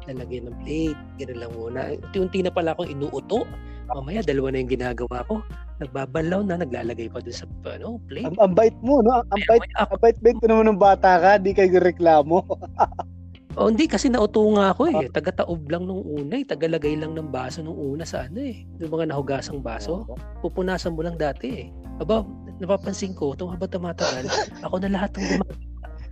lalagyan 0.06 0.54
ng 0.54 0.56
plate. 0.62 1.02
Ganun 1.18 1.38
lang 1.42 1.50
muna. 1.50 1.80
Unti-unti 1.98 2.46
na 2.46 2.54
pala 2.54 2.78
akong 2.78 2.94
inuuto. 2.94 3.42
Mamaya, 3.90 4.22
dalawa 4.22 4.54
na 4.54 4.62
yung 4.62 4.70
ginagawa 4.78 5.18
ko. 5.26 5.42
Nagbabanlaw 5.82 6.46
na, 6.46 6.62
naglalagay 6.62 7.10
pa 7.10 7.18
dun 7.18 7.34
sa 7.34 7.50
ano, 7.66 7.98
plate. 8.06 8.30
Ang, 8.30 8.38
ang 8.38 8.54
bait 8.54 8.78
mo, 8.86 9.02
no? 9.02 9.26
Ang 9.34 9.42
bait, 9.50 9.66
Mamaya, 9.66 9.82
ako, 9.82 9.92
ang 9.98 10.02
bait-bait 10.06 10.38
ko 10.38 10.46
naman 10.46 10.66
ng 10.70 10.78
bata 10.78 11.10
ka, 11.18 11.30
di 11.42 11.50
kayo 11.50 11.82
reklamo. 11.82 12.46
Oh, 13.58 13.66
hindi 13.66 13.90
kasi 13.90 14.06
nauto 14.06 14.38
nga 14.54 14.70
ako 14.70 14.86
eh. 14.86 15.10
Taga-taob 15.10 15.66
lang 15.66 15.82
nung 15.82 16.06
una 16.06 16.38
eh. 16.38 16.46
Tagalagay 16.46 16.94
lang 16.94 17.18
ng 17.18 17.26
baso 17.26 17.58
nung 17.58 17.74
una 17.74 18.06
sa 18.06 18.30
ano 18.30 18.38
eh. 18.38 18.62
Yung 18.78 18.94
mga 18.94 19.10
nahugasang 19.10 19.58
baso. 19.58 20.06
Pupunasan 20.38 20.94
mo 20.94 21.02
lang 21.02 21.18
dati 21.18 21.66
eh. 21.66 21.74
Aba, 21.98 22.22
napapansin 22.62 23.18
ko, 23.18 23.34
itong 23.34 23.50
habang 23.50 23.66
tumatagal, 23.66 24.30
ako 24.66 24.78
na 24.78 24.94
lahat 24.94 25.10
ng 25.18 25.42
gumagawa. 25.42 25.66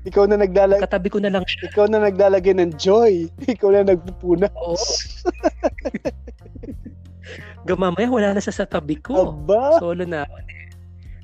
Ikaw 0.07 0.23
na 0.31 0.39
naglalag 0.39 0.83
Katabi 0.87 1.09
ko 1.11 1.19
na 1.19 1.31
lang 1.35 1.43
siya. 1.47 1.67
ikaw 1.67 1.87
na 1.91 1.99
naglalagay 2.03 2.55
ng 2.55 2.75
joy. 2.79 3.27
Ikaw 3.55 3.69
na 3.75 3.95
nagpupuna. 3.95 4.47
Oo. 4.55 4.79
Gamamaya, 7.67 8.07
wala 8.07 8.35
na 8.35 8.43
sa 8.43 8.55
sa 8.55 8.67
tabi 8.67 8.99
ko. 8.99 9.35
Aba. 9.35 9.83
Solo 9.83 10.07
na 10.07 10.23
ako. 10.27 10.35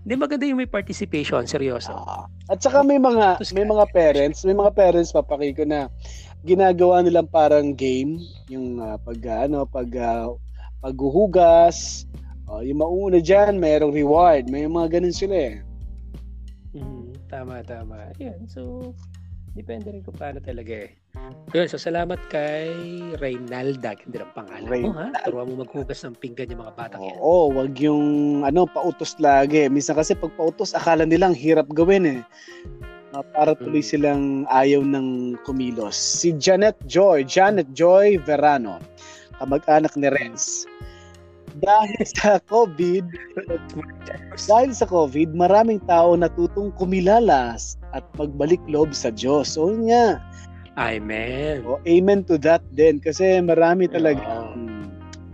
Hindi 0.02 0.14
maganda 0.18 0.44
yung 0.50 0.58
may 0.58 0.70
participation, 0.70 1.46
seryoso. 1.46 1.94
Ah. 1.94 2.26
At 2.50 2.58
saka 2.58 2.82
may 2.82 2.98
mga 2.98 3.38
may 3.54 3.66
mga 3.66 3.84
parents, 3.94 4.42
may 4.42 4.54
mga 4.54 4.74
parents 4.74 5.14
papakiko 5.14 5.62
na 5.62 5.86
ginagawa 6.42 7.06
nilang 7.06 7.30
parang 7.30 7.70
game 7.70 8.18
yung 8.50 8.82
ah, 8.82 8.98
pag 8.98 9.46
ano 9.46 9.62
pag 9.62 9.86
ah, 10.02 10.34
paghuhugas, 10.82 12.02
oh, 12.50 12.66
yung 12.66 12.82
mauna 12.82 13.22
diyan, 13.22 13.62
mayroong 13.62 13.94
reward, 13.94 14.50
may 14.50 14.66
mga 14.66 14.98
ganun 14.98 15.14
sila 15.14 15.36
eh. 15.38 15.56
Mhm, 16.74 17.30
tama, 17.30 17.62
tama. 17.62 18.10
Yan, 18.18 18.50
so, 18.50 18.90
depende 19.54 19.94
rin 19.94 20.02
kung 20.02 20.18
paano 20.18 20.42
talaga 20.42 20.90
eh. 20.90 21.01
Yun, 21.52 21.68
so 21.68 21.76
salamat 21.76 22.16
kay 22.32 22.72
Reynalda. 23.20 23.92
Hindi 24.00 24.16
ang 24.16 24.32
pangalan 24.32 24.88
mo, 24.88 24.96
ha? 24.96 25.12
Turuan 25.28 25.52
mo 25.52 25.60
maghugas 25.60 26.00
ng 26.08 26.16
pinggan 26.16 26.48
yung 26.48 26.64
mga 26.64 26.74
batang 26.80 27.04
yan. 27.04 27.16
Oo, 27.20 27.52
wag 27.52 27.76
yung 27.76 28.04
ano 28.40 28.64
pautos 28.64 29.20
lagi. 29.20 29.68
Minsan 29.68 30.00
kasi 30.00 30.16
pag 30.16 30.32
pautos 30.40 30.72
akala 30.72 31.04
nilang 31.04 31.36
hirap 31.36 31.68
gawin 31.76 32.08
eh. 32.08 32.20
Ah, 33.12 33.20
para 33.20 33.52
tuloy 33.52 33.84
Mm. 33.84 33.90
silang 33.92 34.22
ayaw 34.48 34.80
ng 34.80 35.36
kumilos. 35.44 35.92
Si 35.92 36.32
Janet 36.32 36.80
Joy, 36.88 37.28
Janet 37.28 37.68
Joy 37.76 38.16
Verano, 38.16 38.80
kamag-anak 39.36 39.92
ni 40.00 40.08
Renz. 40.08 40.64
Dahil 41.60 42.00
sa 42.08 42.40
COVID, 42.48 43.04
dahil 44.48 44.72
sa 44.72 44.88
COVID, 44.88 45.36
maraming 45.36 45.84
tao 45.84 46.16
natutong 46.16 46.72
kumilalas 46.80 47.76
at 47.92 48.00
magbalik 48.16 48.64
loob 48.64 48.96
sa 48.96 49.12
Diyos. 49.12 49.60
So 49.60 49.68
nga, 49.68 50.16
Amen. 50.80 51.62
oh, 51.68 51.80
amen 51.84 52.24
to 52.24 52.40
that 52.40 52.64
din. 52.72 52.96
Kasi 52.96 53.40
marami 53.44 53.88
talaga 53.92 54.24
Oo. 54.24 54.56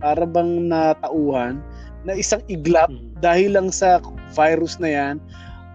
para 0.03 0.27
bang 0.27 0.67
natauhan 0.67 1.63
na 2.03 2.15
isang 2.15 2.43
iglap 2.51 2.91
Mm. 2.91 3.15
dahil 3.19 3.55
lang 3.55 3.69
sa 3.71 4.03
virus 4.35 4.79
na 4.79 4.91
yan, 4.91 5.15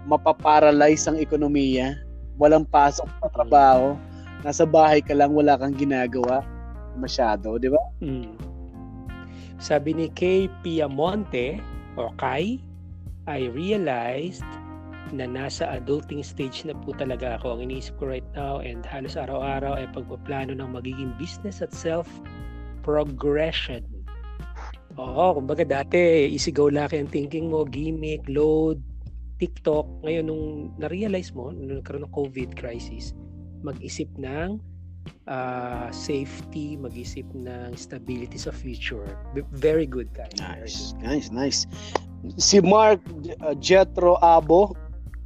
mapaparalyze 0.05 1.09
ang 1.09 1.17
ekonomiya, 1.17 1.97
walang 2.37 2.69
pasok 2.69 3.09
sa 3.21 3.29
trabaho, 3.33 3.97
nasa 4.45 4.69
bahay 4.69 5.01
ka 5.01 5.17
lang, 5.17 5.33
wala 5.33 5.57
kang 5.57 5.77
ginagawa 5.77 6.45
masyado, 7.01 7.57
di 7.57 7.73
ba? 7.73 7.81
Mm. 8.05 8.37
Sabi 9.57 9.97
ni 9.97 10.07
Kay 10.13 10.53
Piamonte, 10.61 11.57
o 11.97 12.13
Kai, 12.21 12.61
I 13.25 13.41
realized 13.49 14.45
na 15.13 15.29
nasa 15.29 15.69
adulting 15.69 16.25
stage 16.25 16.65
na 16.65 16.73
po 16.73 16.97
talaga 16.97 17.37
ako. 17.37 17.53
Ang 17.59 17.69
iniisip 17.69 18.01
ko 18.01 18.09
right 18.09 18.25
now 18.33 18.65
and 18.65 18.81
halos 18.87 19.17
araw-araw 19.19 19.75
ay 19.77 19.85
pagpaplano 19.93 20.57
ng 20.57 20.73
magiging 20.73 21.13
business 21.21 21.61
at 21.61 21.69
self-progression. 21.75 23.85
Oo, 24.95 25.43
kumbaga 25.43 25.67
dati 25.67 26.31
isigaw 26.31 26.71
laki 26.71 27.03
ang 27.03 27.11
thinking 27.11 27.51
mo, 27.51 27.67
gimmick, 27.67 28.23
load, 28.31 28.79
TikTok. 29.43 30.07
Ngayon 30.07 30.31
nung 30.31 30.71
na-realize 30.79 31.35
mo, 31.35 31.51
nung 31.51 31.83
nagkaroon 31.83 32.07
ng 32.07 32.15
COVID 32.15 32.55
crisis, 32.55 33.11
mag-isip 33.67 34.07
ng 34.17 34.63
uh, 35.27 35.91
safety, 35.91 36.79
mag-isip 36.79 37.27
ng 37.35 37.75
stability 37.75 38.39
sa 38.39 38.55
future. 38.55 39.03
B- 39.35 39.43
Very 39.51 39.89
good, 39.89 40.15
Kai. 40.15 40.31
Very 40.39 40.71
good. 40.71 41.03
nice, 41.03 41.35
nice. 41.35 41.67
Si 42.41 42.57
Mark 42.63 43.03
uh, 43.45 43.53
Jetro 43.59 44.17
Abo, 44.23 44.73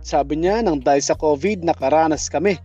sabi 0.02 0.40
niya, 0.40 0.62
nang 0.62 0.78
dahil 0.80 1.02
sa 1.02 1.18
COVID, 1.18 1.66
nakaranas 1.66 2.30
kami 2.30 2.56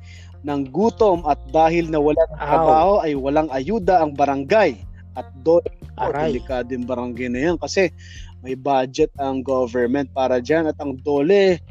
ng 0.43 0.69
gutom 0.69 1.23
at 1.23 1.39
dahil 1.55 1.87
na 1.87 1.99
walang 1.99 2.33
trabaho 2.35 2.99
ay 2.99 3.15
walang 3.15 3.47
ayuda 3.51 4.03
ang 4.03 4.11
barangay. 4.13 4.75
At 5.13 5.29
doon, 5.45 5.61
oh, 6.01 6.09
delikado 6.09 6.73
yung 6.73 6.89
barangay 6.89 7.29
na 7.29 7.39
yan 7.51 7.57
kasi 7.61 7.93
may 8.41 8.57
budget 8.57 9.13
ang 9.21 9.39
government 9.45 10.11
para 10.11 10.41
dyan 10.43 10.67
at 10.67 10.75
ang 10.83 10.99
dole 11.05 11.61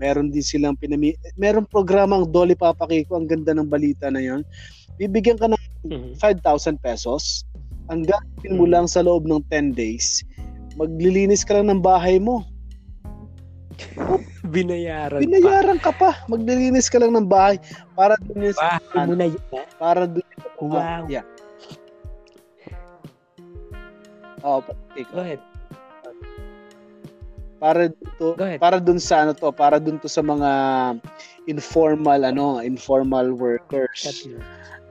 meron 0.00 0.32
din 0.32 0.42
silang 0.42 0.74
pinami 0.74 1.12
meron 1.36 1.68
programang 1.68 2.24
dole 2.30 2.56
papakiko 2.56 3.14
ang 3.14 3.28
ganda 3.28 3.52
ng 3.52 3.68
balita 3.68 4.08
na 4.08 4.18
yon 4.18 4.40
bibigyan 4.96 5.36
ka 5.36 5.46
ng 5.46 5.60
Mhm. 5.82 6.14
5,000 6.16 6.78
pesos 6.80 7.44
ang 7.90 8.06
gagawin 8.06 8.54
mo 8.56 8.64
Mm. 8.64 8.72
lang 8.72 8.86
sa 8.88 9.04
loob 9.04 9.26
ng 9.28 9.42
10 9.50 9.74
days 9.76 10.24
maglilinis 10.78 11.44
ka 11.44 11.58
lang 11.60 11.68
ng 11.68 11.82
bahay 11.84 12.16
mo 12.16 12.46
Binayaran 14.52 15.18
pa. 15.18 15.24
binayaran 15.24 15.78
ka 15.80 15.90
pa 15.90 16.10
maglilinis 16.28 16.92
ka 16.92 17.00
lang 17.00 17.16
ng 17.16 17.24
bahay 17.24 17.56
para 17.96 18.20
dun 18.20 18.44
yun 18.44 18.52
sa- 18.52 18.76
Bahay 18.78 19.08
mo 19.08 19.14
na 19.16 19.26
yun. 19.32 19.42
para 19.80 20.04
dun 20.04 20.20
Wow. 20.62 21.08
yeah 21.10 21.26
oh 24.44 24.60
papakiko 24.60 25.10
Go 25.10 25.20
ahead. 25.24 25.40
para 27.58 27.82
to 28.18 28.34
para 28.58 28.76
dun 28.78 28.98
sa 28.98 29.22
ano 29.22 29.32
to, 29.32 29.50
para 29.50 29.78
dun 29.78 29.98
to 29.98 30.06
sa 30.06 30.20
mga 30.20 30.50
informal 31.46 32.22
ano, 32.22 32.58
informal 32.58 33.34
workers 33.34 34.26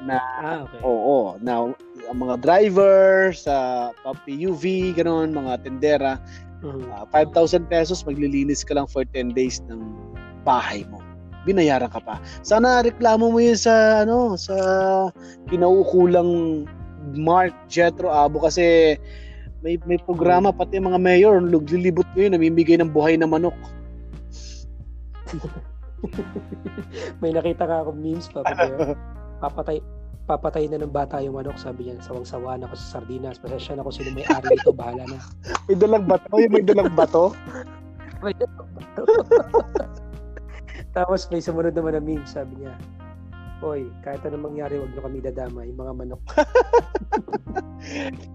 na 0.02 0.18
ah, 0.42 0.66
okay. 0.66 0.80
oo, 0.82 1.38
na 1.40 1.72
ang 2.10 2.18
mga 2.18 2.42
driver 2.42 3.30
sa 3.32 3.88
PUV, 4.26 4.92
ganoon, 4.98 5.30
mga 5.30 5.62
tendera. 5.62 6.12
Uh, 6.66 7.06
5,000 7.10 7.68
pesos 7.68 8.06
maglilinis 8.06 8.66
ka 8.66 8.78
lang 8.78 8.88
for 8.90 9.06
10 9.06 9.34
days 9.38 9.62
ng 9.70 9.82
bahay 10.46 10.86
mo. 10.90 11.02
Binayaran 11.42 11.90
ka 11.90 11.98
pa. 12.02 12.22
Sana 12.46 12.86
reklamo 12.86 13.34
mo 13.34 13.40
'yun 13.42 13.58
sa 13.58 14.06
ano, 14.06 14.38
sa 14.38 14.56
kinaukulang 15.50 16.64
Mark 17.18 17.54
Jetro 17.66 18.14
Abo 18.14 18.46
kasi 18.46 18.94
may 19.62 19.78
may 19.86 19.98
programa 20.02 20.50
pati 20.50 20.82
mga 20.82 20.98
mayor 20.98 21.38
luglilibot 21.42 22.06
yun 22.18 22.34
namimigay 22.34 22.78
ng 22.82 22.90
buhay 22.90 23.14
na 23.14 23.30
manok 23.30 23.54
may 27.22 27.30
nakita 27.30 27.70
ka 27.70 27.86
ako 27.86 27.94
memes 27.94 28.26
pa 28.34 28.42
papatay 29.38 29.78
papatay 30.26 30.70
na 30.70 30.80
ng 30.82 30.94
bata 30.94 31.20
yung 31.20 31.38
manok 31.38 31.58
sabi 31.58 31.90
niya 31.90 32.02
sawang-sawa 32.04 32.58
na 32.58 32.70
ako 32.70 32.76
sa 32.78 33.00
sardinas 33.00 33.42
pasensya 33.42 33.76
na 33.76 33.82
ako 33.82 33.92
sino 33.92 34.10
may 34.14 34.26
ari 34.30 34.54
ito 34.54 34.72
bahala 34.72 35.04
na 35.10 35.18
may 35.68 35.76
dalang 35.76 36.06
bato 36.06 36.34
yung 36.38 36.54
may 36.54 36.64
dalang 36.64 36.92
bato 36.94 37.34
may 38.24 38.34
dalang 38.38 38.70
bato 38.78 39.04
tapos 40.98 41.28
may 41.34 41.42
sumunod 41.42 41.74
naman 41.74 41.98
na 41.98 42.02
meme 42.04 42.28
sabi 42.28 42.54
niya 42.62 42.74
Hoy, 43.62 43.94
kahit 44.02 44.26
anong 44.26 44.50
mangyari, 44.50 44.82
wag 44.82 44.90
nyo 44.90 45.06
kami 45.06 45.22
dadama, 45.22 45.62
yung 45.62 45.78
mga 45.78 45.94
manok. 45.94 46.22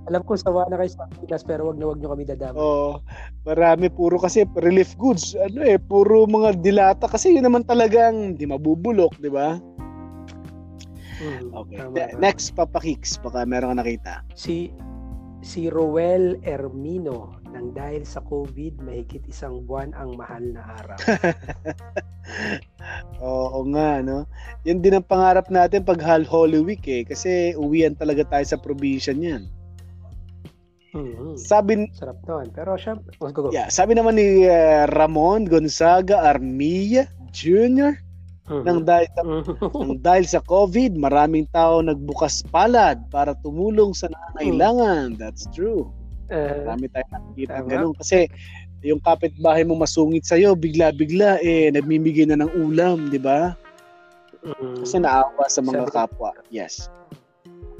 Alam 0.06 0.22
ko 0.22 0.38
sawa 0.38 0.70
na 0.70 0.78
kayo 0.78 0.94
sa 0.94 1.10
Pinas, 1.18 1.42
pero 1.42 1.66
wag 1.66 1.82
na 1.82 1.90
wag 1.90 1.98
nyo 1.98 2.14
kami 2.14 2.22
dadama. 2.22 2.54
Oo. 2.54 2.62
Oh, 2.62 2.94
marami, 3.42 3.90
puro 3.90 4.22
kasi 4.22 4.46
relief 4.54 4.94
goods. 4.94 5.34
Ano 5.34 5.66
eh, 5.66 5.82
puro 5.82 6.30
mga 6.30 6.62
dilata. 6.62 7.10
Kasi 7.10 7.34
yun 7.34 7.42
naman 7.42 7.66
talagang 7.66 8.38
di 8.38 8.46
mabubulok, 8.46 9.18
di 9.18 9.26
ba? 9.26 9.58
Hmm, 11.16 11.52
okay. 11.52 11.80
Tama, 11.80 12.20
Next, 12.20 12.52
Papa 12.52 12.80
Kicks. 12.80 13.16
Baka 13.20 13.48
meron 13.48 13.76
ka 13.76 13.80
nakita. 13.80 14.14
Si 14.36 14.72
si 15.44 15.70
Roel 15.70 16.40
Ermino 16.42 17.38
nang 17.56 17.72
dahil 17.72 18.04
sa 18.04 18.20
COVID, 18.20 18.84
mahigit 18.84 19.24
isang 19.32 19.64
buwan 19.64 19.96
ang 19.96 20.12
mahal 20.20 20.44
na 20.52 20.76
araw. 20.76 20.98
Oo 23.24 23.64
nga, 23.72 24.04
no? 24.04 24.28
Yan 24.68 24.84
din 24.84 25.00
ang 25.00 25.08
pangarap 25.08 25.48
natin 25.48 25.80
pag 25.80 26.04
Holy 26.04 26.60
Week 26.60 26.84
eh. 26.84 27.08
Kasi 27.08 27.56
uwian 27.56 27.96
talaga 27.96 28.28
tayo 28.28 28.44
sa 28.44 28.60
probinsya 28.60 29.16
niyan. 29.16 29.48
Mm-hmm. 30.96 31.32
Sabi 31.40 31.72
sarap 31.92 32.20
noon. 32.24 32.48
Pero 32.52 32.76
siya, 32.76 32.96
oh, 32.96 33.30
go, 33.32 33.48
go. 33.48 33.50
Yeah, 33.52 33.68
sabi 33.68 33.96
naman 33.96 34.20
ni 34.20 34.48
uh, 34.48 34.88
Ramon 34.92 35.48
Gonzaga 35.48 36.24
Armilla 36.24 37.08
Jr. 37.32 37.96
Nang 38.46 38.86
dahil 38.86 39.08
sa, 39.10 39.22
nang 39.82 39.98
dahil 39.98 40.24
sa 40.26 40.40
COVID, 40.42 40.94
maraming 40.94 41.50
tao 41.50 41.82
nagbukas 41.82 42.46
palad 42.54 43.02
para 43.10 43.34
tumulong 43.42 43.90
sa 43.90 44.06
nangangailangan. 44.06 45.18
That's 45.18 45.50
true. 45.50 45.90
Uh, 46.30 46.62
Marami 46.62 46.86
tayong 46.90 47.12
nakikita 47.14 47.58
ganun. 47.66 47.94
Kasi 47.98 48.30
yung 48.86 49.02
kapitbahay 49.02 49.66
mo 49.66 49.74
masungit 49.74 50.22
sa'yo, 50.22 50.54
bigla-bigla, 50.54 51.42
eh, 51.42 51.74
nagmimigay 51.74 52.30
na 52.30 52.38
ng 52.38 52.52
ulam, 52.54 53.10
di 53.10 53.18
ba? 53.18 53.58
Mm. 54.46 54.86
Kasi 54.86 54.96
naawa 55.02 55.44
sa 55.50 55.58
mga 55.58 55.90
Sabi, 55.90 55.94
kapwa. 55.94 56.30
Yes. 56.54 56.86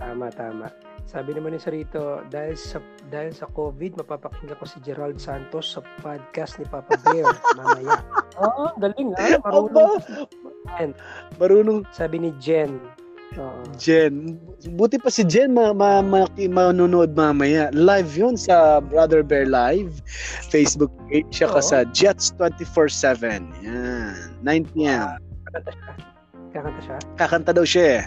Tama, 0.02 0.35
tama. 0.35 0.66
Sabi 1.07 1.38
naman 1.38 1.55
ni 1.55 1.61
Sarito, 1.62 2.27
dahil 2.35 2.59
sa 2.59 2.83
dahil 3.14 3.31
sa 3.31 3.47
COVID, 3.55 4.03
mapapakinggan 4.03 4.59
ko 4.59 4.66
si 4.66 4.83
Gerald 4.83 5.23
Santos 5.23 5.79
sa 5.79 5.81
podcast 6.03 6.59
ni 6.59 6.66
Papa 6.66 6.99
Bear 7.07 7.31
mamaya. 7.59 8.03
Oo, 8.42 8.66
oh, 8.66 8.71
galing 8.83 9.14
ha. 9.14 9.38
Marunong. 9.47 10.03
Marunong. 11.38 11.87
Sabi 11.95 12.27
ni 12.27 12.35
Jen, 12.42 12.83
Uh, 13.35 13.53
Jen. 13.77 14.38
Buti 14.79 15.03
pa 15.03 15.11
si 15.11 15.27
Jen 15.27 15.51
ma, 15.51 15.75
ma, 15.75 15.99
ma, 15.99 16.25
manonood 16.38 17.12
mamaya. 17.19 17.69
Live 17.75 18.14
yun 18.14 18.38
sa 18.38 18.79
Brother 18.79 19.27
Bear 19.27 19.51
Live. 19.51 19.99
Facebook 20.49 20.95
page 21.11 21.27
siya 21.35 21.51
ka 21.51 21.61
sa 21.61 21.83
Jets 21.90 22.33
24-7. 22.38 23.45
Yan. 23.66 24.31
9 24.47 24.73
p.m. 24.73 25.19
Kakanta 26.57 26.81
siya? 26.81 26.97
Kakanta 27.21 27.51
daw 27.53 27.66
siya 27.69 27.85
eh. 27.85 28.03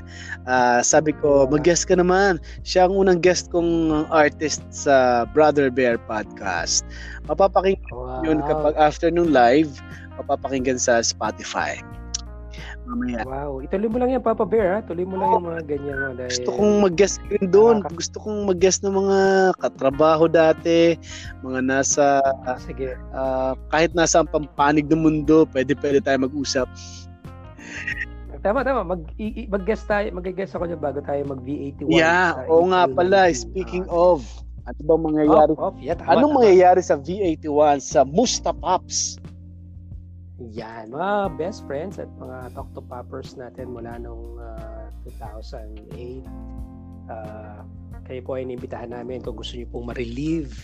Uh, 0.50 0.82
sabi 0.82 1.14
ko, 1.14 1.46
mag-guest 1.46 1.86
ka 1.86 1.94
naman. 1.94 2.42
Siya 2.66 2.90
ang 2.90 2.98
unang 2.98 3.22
guest 3.22 3.54
kong 3.54 3.94
artist 4.10 4.66
sa 4.74 5.30
Brother 5.30 5.70
Bear 5.70 6.02
podcast. 6.10 6.82
Mapapakinggan 7.30 7.86
wow. 7.94 8.26
yun 8.26 8.42
kapag 8.50 8.74
after 8.82 9.14
nung 9.14 9.30
live, 9.30 9.70
mapapakinggan 10.18 10.82
sa 10.82 11.06
Spotify. 11.06 11.78
Mamaya. 12.90 13.22
Wow. 13.22 13.62
Ituloy 13.62 13.86
mo 13.86 14.02
lang 14.02 14.18
yan, 14.18 14.24
Papa 14.26 14.50
Bear, 14.50 14.68
ha? 14.74 14.80
Tuloy 14.82 15.06
mo 15.06 15.22
lang 15.22 15.30
oh, 15.30 15.34
yung 15.38 15.48
mga 15.54 15.64
ganyan. 15.70 15.98
Mo, 16.02 16.14
dahil... 16.18 16.32
Gusto 16.34 16.50
kong 16.58 16.74
mag-guest 16.82 17.18
rin 17.30 17.46
doon. 17.54 17.76
Gusto 17.86 18.18
kong 18.18 18.40
mag-guest 18.50 18.82
ng 18.82 18.98
mga 18.98 19.18
katrabaho 19.62 20.26
dati, 20.26 20.98
mga 21.46 21.60
nasa, 21.62 22.18
Sige. 22.66 22.98
Uh, 23.14 23.54
kahit 23.70 23.94
nasa 23.94 24.26
ang 24.26 24.30
pampanig 24.34 24.90
ng 24.90 25.06
mundo, 25.06 25.46
pwede 25.54 25.78
pwede 25.78 26.02
tayo 26.02 26.26
mag-usap. 26.26 26.66
Tama, 28.40 28.64
tama. 28.64 28.82
Mag, 28.88 29.02
i, 29.20 29.48
mag-guest 29.52 29.84
tayo, 29.84 30.08
mag-guest 30.16 30.56
ako 30.56 30.64
niya 30.72 30.80
bago 30.80 31.04
tayo 31.04 31.22
mag-V81. 31.28 31.92
Yeah, 31.92 32.40
oo 32.48 32.72
nga 32.72 32.88
pala. 32.88 33.28
Speaking 33.36 33.84
uh, 33.92 34.16
of, 34.16 34.24
ano 34.64 34.80
bang 34.80 35.02
mangyayari? 35.04 35.52
Off, 35.60 35.76
off. 35.76 35.78
Yeah, 35.84 36.00
tama, 36.00 36.16
anong 36.16 36.32
tama. 36.32 36.38
mangyayari 36.44 36.82
sa 36.84 36.96
V81 36.96 37.84
sa 37.84 38.08
Musta 38.08 38.56
Pops? 38.56 39.20
Yan, 40.40 40.96
mga 40.96 41.36
best 41.36 41.68
friends 41.68 42.00
at 42.00 42.08
mga 42.16 42.56
talk 42.56 42.72
to 42.72 42.80
poppers 42.80 43.36
natin 43.36 43.76
mula 43.76 44.00
nung 44.00 44.40
uh, 44.40 44.88
2008. 45.04 46.24
Uh, 47.12 47.60
kayo 48.08 48.22
po 48.24 48.40
ay 48.40 48.48
inimbitahan 48.48 48.96
namin 48.96 49.20
kung 49.20 49.36
gusto 49.36 49.60
niyo 49.60 49.68
pong 49.68 49.92
ma-relieve, 49.92 50.56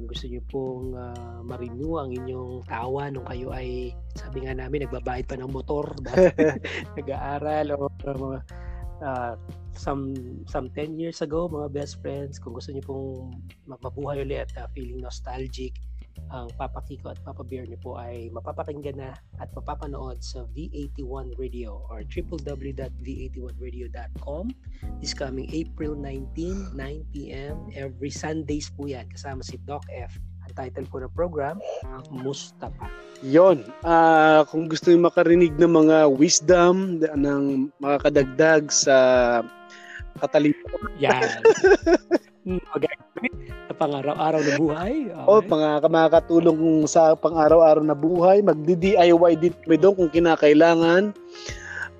kung 0.00 0.08
gusto 0.08 0.24
niyo 0.32 0.42
pong 0.48 0.96
uh, 0.96 1.44
ma-renew 1.44 2.00
ang 2.00 2.08
inyong 2.16 2.64
tawa 2.64 3.12
nung 3.12 3.28
kayo 3.28 3.52
ay, 3.52 3.92
sabi 4.16 4.48
nga 4.48 4.56
namin, 4.56 4.88
nagbabayad 4.88 5.28
pa 5.28 5.36
ng 5.36 5.52
motor 5.52 5.92
nag-aaral 6.96 7.76
o 7.76 7.92
uh, 8.08 8.40
uh, 9.04 9.36
some 9.76 10.16
some 10.48 10.72
10 10.72 10.96
years 10.96 11.20
ago 11.20 11.52
mga 11.52 11.68
best 11.68 12.00
friends 12.00 12.40
kung 12.40 12.56
gusto 12.56 12.72
niyo 12.72 12.84
pong 12.88 13.36
mabuhay 13.68 14.24
ulit 14.24 14.48
uh, 14.56 14.64
feeling 14.72 15.04
nostalgic 15.04 15.76
ang 16.30 16.46
Papa 16.54 16.78
Kiko 16.86 17.10
at 17.10 17.18
Papa 17.26 17.42
Bear 17.42 17.66
niyo 17.66 17.74
po 17.82 17.98
ay 17.98 18.30
mapapakinggan 18.30 19.02
na 19.02 19.18
at 19.42 19.50
mapapanood 19.50 20.22
sa 20.22 20.46
V81 20.54 21.34
Radio 21.34 21.82
or 21.90 22.06
www.v81radio.com 22.06 24.54
this 25.02 25.10
coming 25.10 25.50
April 25.50 25.98
19, 25.98 26.78
9pm 26.78 27.74
every 27.74 28.14
Sundays 28.14 28.70
po 28.70 28.86
yan 28.86 29.10
kasama 29.10 29.42
si 29.42 29.58
Doc 29.66 29.82
F. 29.90 30.14
Ang 30.46 30.54
title 30.54 30.86
po 30.86 31.02
ng 31.02 31.10
program 31.18 31.58
Mustafa. 32.14 32.86
Yon 33.26 33.66
uh, 33.82 34.46
kung 34.46 34.70
gusto 34.70 34.94
niyo 34.94 35.02
makarinig 35.02 35.58
ng 35.58 35.74
mga 35.82 36.14
wisdom 36.14 37.02
ng 37.02 37.74
makakadagdag 37.82 38.70
sa 38.70 38.94
katalino 40.22 40.78
yan 40.98 41.42
sa 43.68 43.74
pang-araw-araw 43.76 44.40
na 44.40 44.54
buhay. 44.56 44.94
Okay. 45.12 45.28
Oh, 45.28 45.42
pang 45.44 45.62
makakatulong 45.84 46.88
sa 46.88 47.12
pang-araw-araw 47.14 47.84
na 47.84 47.96
buhay. 47.96 48.40
Magdi-DIY 48.40 49.32
din 49.38 49.54
kami 49.64 49.76
doon 49.76 49.94
kung 49.96 50.10
kinakailangan. 50.10 51.12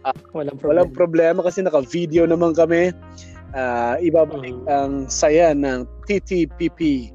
Uh, 0.00 0.16
walang 0.33 0.57
problema. 0.57 0.68
Walang 0.72 0.92
problema 0.96 1.40
kasi 1.44 1.61
naka-video 1.61 2.24
naman 2.24 2.57
kami. 2.57 2.96
Uh, 3.50 3.98
ibabalik 3.98 4.55
uh-huh. 4.62 4.87
ang 4.87 4.92
saya 5.11 5.50
ng 5.50 5.83
TTPP 6.07 7.11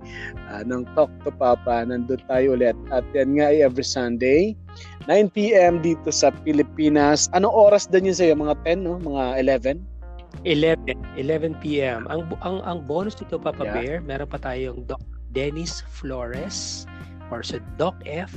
uh, 0.51 0.61
ng 0.67 0.83
Talk 0.93 1.09
to 1.23 1.31
Papa. 1.33 1.87
Nandun 1.87 2.21
tayo 2.29 2.53
ulit. 2.53 2.75
At 2.93 3.07
yan 3.17 3.39
nga 3.39 3.49
ay 3.49 3.65
every 3.65 3.87
Sunday. 3.87 4.53
9 5.07 5.31
p.m. 5.31 5.79
dito 5.79 6.09
sa 6.11 6.33
Pilipinas. 6.43 7.31
Anong 7.31 7.53
oras 7.53 7.87
din 7.87 8.09
yun 8.09 8.17
sa'yo? 8.17 8.33
Mga 8.35 8.55
10, 8.67 8.85
no? 8.85 8.97
Mga 9.01 9.23
11? 9.77 9.94
11, 10.45 10.93
11 11.17 11.57
p.m. 11.57 12.05
Ang 12.13 12.29
ang 12.45 12.61
ang 12.61 12.79
bonus 12.85 13.17
dito 13.17 13.41
Papa 13.41 13.65
yeah. 13.65 13.73
Bear, 13.73 13.95
meron 14.05 14.29
pa 14.29 14.37
tayong 14.37 14.85
Doc 14.85 15.01
Dennis 15.33 15.81
Flores 15.89 16.85
or 17.33 17.41
sa 17.41 17.57
Doc 17.81 17.97
F 18.05 18.31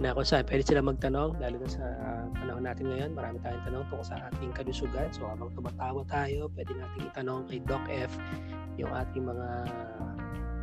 na 0.00 0.16
kung 0.16 0.24
saan 0.24 0.48
pwede 0.48 0.64
sila 0.64 0.80
magtanong 0.80 1.36
lalo 1.44 1.60
na 1.60 1.68
sa 1.68 1.84
uh, 1.84 2.24
panahon 2.40 2.64
natin 2.64 2.88
ngayon 2.88 3.12
marami 3.12 3.36
tayong 3.44 3.60
tanong 3.68 3.84
tungkol 3.92 4.08
sa 4.08 4.16
ating 4.32 4.48
kalusugan 4.56 5.12
so 5.12 5.28
habang 5.28 5.52
tumatawa 5.52 6.00
tayo 6.08 6.48
pwede 6.56 6.72
natin 6.72 7.00
itanong 7.12 7.44
kay 7.52 7.60
Doc 7.68 7.84
F 7.92 8.08
yung 8.80 8.88
ating 8.88 9.28
mga 9.28 9.48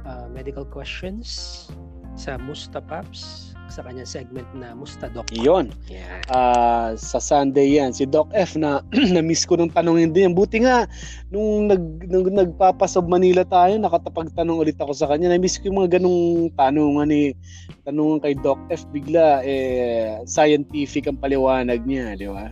uh, 0.09 0.25
medical 0.33 0.65
questions 0.65 1.69
sa 2.17 2.35
Musta 2.41 2.81
Pops 2.81 3.47
sa 3.67 3.83
kanyang 3.83 4.07
segment 4.07 4.47
na 4.55 4.73
Musta 4.73 5.11
Doc. 5.11 5.27
Yun. 5.35 5.69
Yeah. 5.91 6.23
Uh, 6.31 6.95
sa 6.95 7.19
Sunday 7.19 7.77
yan. 7.77 7.91
Si 7.91 8.07
Doc 8.07 8.31
F 8.33 8.55
na 8.55 8.81
na-miss 9.15 9.43
ko 9.43 9.59
nung 9.59 9.71
tanongin 9.71 10.15
din. 10.15 10.31
Buti 10.31 10.63
nga, 10.63 10.87
nung, 11.29 11.67
nag, 11.67 12.07
nung 12.07 12.25
nagpapasob 12.31 13.05
Manila 13.05 13.43
tayo, 13.43 13.75
nakatapagtanong 13.77 14.63
ulit 14.63 14.79
ako 14.79 14.95
sa 14.95 15.07
kanya. 15.11 15.35
Na-miss 15.35 15.59
ko 15.59 15.69
yung 15.69 15.83
mga 15.83 15.99
ganung 15.99 16.49
tanongan 16.55 17.07
ni 17.11 17.35
tanungan 17.83 18.23
kay 18.23 18.33
Doc 18.39 18.59
F. 18.71 18.87
Bigla, 18.89 19.43
eh, 19.43 20.23
scientific 20.23 21.05
ang 21.05 21.19
paliwanag 21.19 21.83
niya, 21.83 22.15
di 22.15 22.27
ba? 22.31 22.49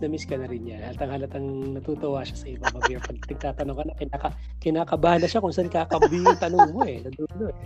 Na-miss 0.00 0.24
ka 0.24 0.40
na 0.40 0.48
rin 0.48 0.64
niya. 0.64 0.80
Halatang 0.82 1.12
halatang 1.12 1.46
natutuwa 1.76 2.24
siya 2.24 2.36
sa 2.36 2.46
iba 2.48 2.66
Mabir. 2.72 2.98
Pag 3.00 3.20
nagtatanong 3.20 3.76
ka 3.76 3.84
na, 3.84 3.94
kinaka, 3.96 4.28
kinakabahan 4.58 5.20
na 5.22 5.28
siya 5.28 5.44
kung 5.44 5.54
saan 5.54 5.70
kakabi 5.70 6.24
yung 6.24 6.40
tanong 6.40 6.72
mo 6.72 6.82
eh. 6.88 7.04
Nadulo 7.04 7.52
eh. 7.52 7.56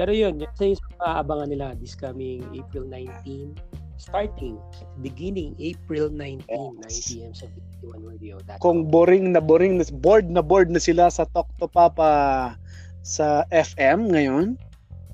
Pero 0.00 0.10
yun, 0.10 0.40
yun 0.40 0.52
sa 0.56 0.64
yung 0.64 0.80
aabangan 1.04 1.48
nila 1.52 1.76
this 1.78 1.92
coming 1.94 2.40
April 2.56 2.88
19, 2.88 3.54
starting, 4.00 4.56
beginning 5.04 5.54
April 5.60 6.10
19, 6.10 6.44
yes. 6.88 7.06
9 7.06 7.08
p.m. 7.12 7.32
sa 7.36 7.46
51 7.84 8.10
Radio. 8.10 8.34
That 8.48 8.58
kung 8.58 8.88
boring 8.88 9.36
na 9.36 9.40
boring, 9.44 9.78
bored 10.00 10.28
na 10.32 10.42
bored 10.42 10.72
na 10.72 10.80
sila 10.80 11.12
sa 11.12 11.28
Talk 11.30 11.48
to 11.60 11.68
Papa 11.70 12.56
sa 13.04 13.44
FM 13.52 14.10
ngayon, 14.10 14.56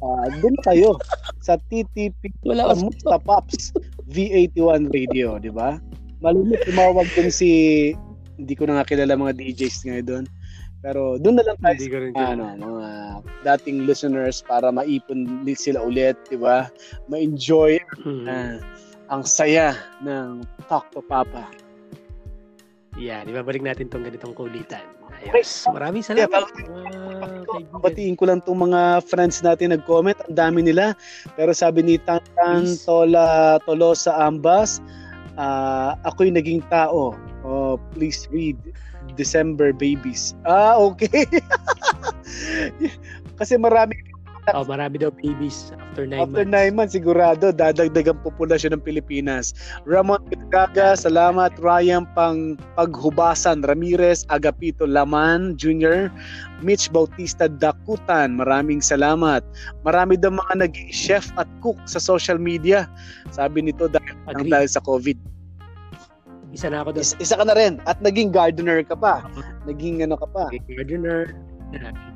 uh, 0.01 0.27
dun 0.41 0.57
kayo 0.63 0.97
sa 1.41 1.59
TTP 1.69 2.33
Wala 2.45 2.73
sa 3.05 3.19
Pops 3.21 3.75
V81 4.11 4.91
Radio, 4.91 5.39
di 5.39 5.53
ba? 5.53 5.79
Malimit 6.21 6.61
tumawag 6.69 7.09
dun 7.17 7.33
si 7.33 7.51
hindi 8.41 8.55
ko 8.57 8.69
na 8.69 8.81
nga 8.81 8.89
kilala 8.89 9.17
mga 9.17 9.37
DJs 9.37 9.89
ngayon 9.89 10.07
doon. 10.09 10.25
Pero 10.81 11.21
doon 11.21 11.37
na 11.37 11.45
lang 11.45 11.61
tayo 11.61 11.77
sa 12.17 12.33
ano, 12.33 12.45
mga 12.57 12.89
dating 13.45 13.85
listeners 13.85 14.41
para 14.41 14.73
maipon 14.73 15.45
sila 15.53 15.85
ulit, 15.85 16.17
di 16.33 16.41
ba? 16.41 16.73
Ma-enjoy 17.13 17.77
mm-hmm. 18.01 18.25
uh, 18.25 18.57
ang 19.13 19.23
saya 19.29 19.77
ng 20.01 20.41
Talk 20.73 20.89
to 20.97 21.05
Papa. 21.05 21.45
Yeah, 22.97 23.25
di 23.29 23.37
ba 23.37 23.45
balik 23.45 23.61
natin 23.61 23.93
tong 23.93 24.09
ganitong 24.09 24.33
kulitan. 24.33 24.83
Ayos. 25.21 25.69
Maraming 25.69 26.01
salamat. 26.01 26.49
Yeah, 26.57 27.45
uh, 27.45 27.81
batiin 27.85 28.17
ko 28.17 28.33
lang 28.33 28.41
tong 28.49 28.65
mga 28.65 29.05
friends 29.05 29.45
natin 29.45 29.77
nag-comment. 29.77 30.17
Ang 30.33 30.37
dami 30.41 30.65
nila. 30.65 30.97
Pero 31.37 31.53
sabi 31.53 31.85
ni 31.85 32.01
Tantan 32.01 32.65
Tola 32.89 33.61
Tolosa 33.69 34.17
Ambas, 34.17 34.81
uh, 35.41 35.97
ako'y 36.05 36.29
naging 36.29 36.61
tao. 36.69 37.17
Oh, 37.41 37.81
please 37.97 38.29
read 38.29 38.61
December 39.17 39.73
Babies. 39.73 40.37
Ah, 40.45 40.77
okay. 40.77 41.25
Kasi 43.41 43.57
marami 43.57 43.97
Oh, 44.55 44.67
marami 44.67 45.01
daw 45.01 45.11
babies 45.15 45.71
after 45.77 46.05
9 46.07 46.19
months. 46.19 46.33
After 46.33 46.45
9 46.47 46.77
months, 46.77 46.95
sigurado, 46.95 47.47
dadagdag 47.55 48.07
ang 48.11 48.21
populasyon 48.23 48.77
ng 48.79 48.83
Pilipinas. 48.83 49.55
Ramon 49.87 50.23
Gaga, 50.51 50.99
salamat. 50.99 51.55
Ryan 51.63 52.07
Pang 52.15 52.59
Paghubasan, 52.75 53.63
Ramirez, 53.67 54.27
Agapito 54.33 54.87
Laman 54.87 55.55
Jr., 55.55 56.11
Mitch 56.61 56.93
Bautista 56.93 57.49
Dakutan, 57.49 58.37
maraming 58.37 58.83
salamat. 58.83 59.41
Marami 59.87 60.19
daw 60.19 60.35
mga 60.35 60.67
naging 60.67 60.91
chef 60.93 61.31
at 61.41 61.49
cook 61.65 61.79
sa 61.87 62.03
social 62.03 62.37
media. 62.37 62.91
Sabi 63.33 63.65
nito 63.65 63.87
dahil, 63.89 64.15
dahil 64.27 64.69
sa 64.69 64.83
COVID. 64.85 65.17
Isa 66.51 66.67
na 66.67 66.83
ako 66.83 66.99
doon. 66.99 67.05
Is, 67.07 67.15
isa 67.23 67.39
ka 67.39 67.47
na 67.47 67.55
rin. 67.55 67.79
At 67.87 68.03
naging 68.03 68.35
gardener 68.35 68.83
ka 68.83 68.99
pa. 68.99 69.23
Naging 69.71 70.03
ano 70.03 70.19
ka 70.19 70.27
pa. 70.27 70.51
gardener. 70.51 71.31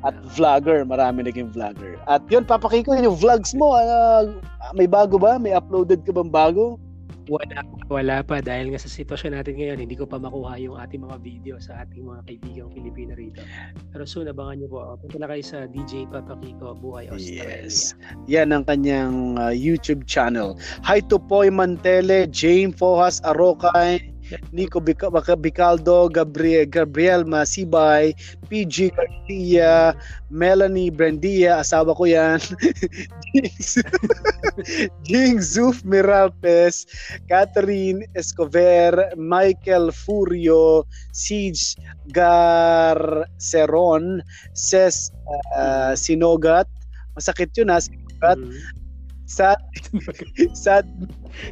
At 0.07 0.15
vlogger. 0.35 0.83
Marami 0.85 1.27
naging 1.27 1.55
vlogger. 1.55 1.99
At 2.11 2.23
yun, 2.29 2.45
papakiko 2.45 2.95
yung 2.97 3.19
vlogs 3.19 3.55
mo. 3.55 3.75
Uh, 3.77 4.39
may 4.75 4.87
bago 4.89 5.17
ba? 5.17 5.39
May 5.39 5.55
uploaded 5.55 6.03
ka 6.03 6.13
bang 6.13 6.31
bago? 6.31 6.79
Wala, 7.25 7.65
wala 7.89 8.17
pa 8.21 8.45
dahil 8.45 8.69
nga 8.69 8.81
sa 8.81 8.93
sitwasyon 8.93 9.33
natin 9.33 9.57
ngayon, 9.57 9.81
hindi 9.81 9.97
ko 9.97 10.05
pa 10.05 10.21
makuha 10.21 10.61
yung 10.61 10.77
ating 10.77 11.09
mga 11.09 11.17
video 11.25 11.55
sa 11.57 11.81
ating 11.81 12.05
mga 12.05 12.21
kaibigang 12.29 12.69
Pilipino 12.69 13.17
rito. 13.17 13.41
Pero 13.97 14.05
soon, 14.05 14.29
abangan 14.29 14.61
nyo 14.61 14.69
po. 14.69 14.81
Punta 15.01 15.17
na 15.25 15.33
kayo 15.33 15.41
sa 15.41 15.65
DJ 15.65 16.05
Papa 16.13 16.37
Kiko, 16.37 16.77
Buhay 16.77 17.09
Australia. 17.09 17.65
Yes. 17.65 17.97
Yan 18.29 18.53
ang 18.53 18.69
kanyang 18.69 19.41
uh, 19.41 19.57
YouTube 19.57 20.05
channel. 20.05 20.61
Hi 20.85 21.01
to 21.09 21.17
Poy 21.17 21.49
Mantele, 21.49 22.29
Jane 22.29 22.77
Fohas 22.77 23.25
Arokay, 23.25 24.05
Nico 24.53 24.81
Bicaldo, 24.81 26.13
Gabriel, 26.13 26.67
Gabriel 26.67 27.25
Masibay, 27.25 28.15
PG 28.49 28.93
Garcia, 28.95 29.95
Melanie 30.31 30.91
Brandia, 30.91 31.61
asawa 31.61 31.95
ko 31.95 32.05
yan, 32.05 32.41
Jing 35.07 35.39
Zuf 35.53 35.83
Miralpes, 35.83 36.87
Catherine 37.29 38.05
Escover, 38.15 39.13
Michael 39.17 39.93
Furio, 39.93 40.85
Siege 41.13 41.77
Garceron, 42.13 44.23
Ses 44.55 45.11
uh, 45.57 45.95
Sinogat, 45.95 46.67
masakit 47.19 47.51
yun 47.55 47.71
ha, 47.71 47.79
Sinogat, 47.79 48.39
mm-hmm. 48.39 48.83
Sad, 49.25 49.57
sad. 50.53 50.85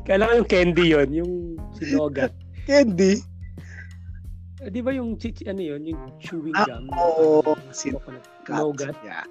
Kailangan 0.05 0.45
yung 0.45 0.51
candy 0.51 0.92
yon 0.92 1.09
yung 1.09 1.57
sinogat. 1.81 2.29
Candy? 2.66 3.33
Eh, 4.62 4.70
di 4.70 4.79
ba 4.79 4.94
yung 4.94 5.18
chichi, 5.18 5.42
ano 5.51 5.59
yun, 5.59 5.83
yung 5.83 6.03
chewing 6.22 6.55
ah, 6.55 6.66
gum? 6.70 6.87
Oo, 6.94 7.42
oh, 7.42 7.59
sin- 7.75 7.98
Nougat. 8.46 8.94
Yeah. 9.03 9.27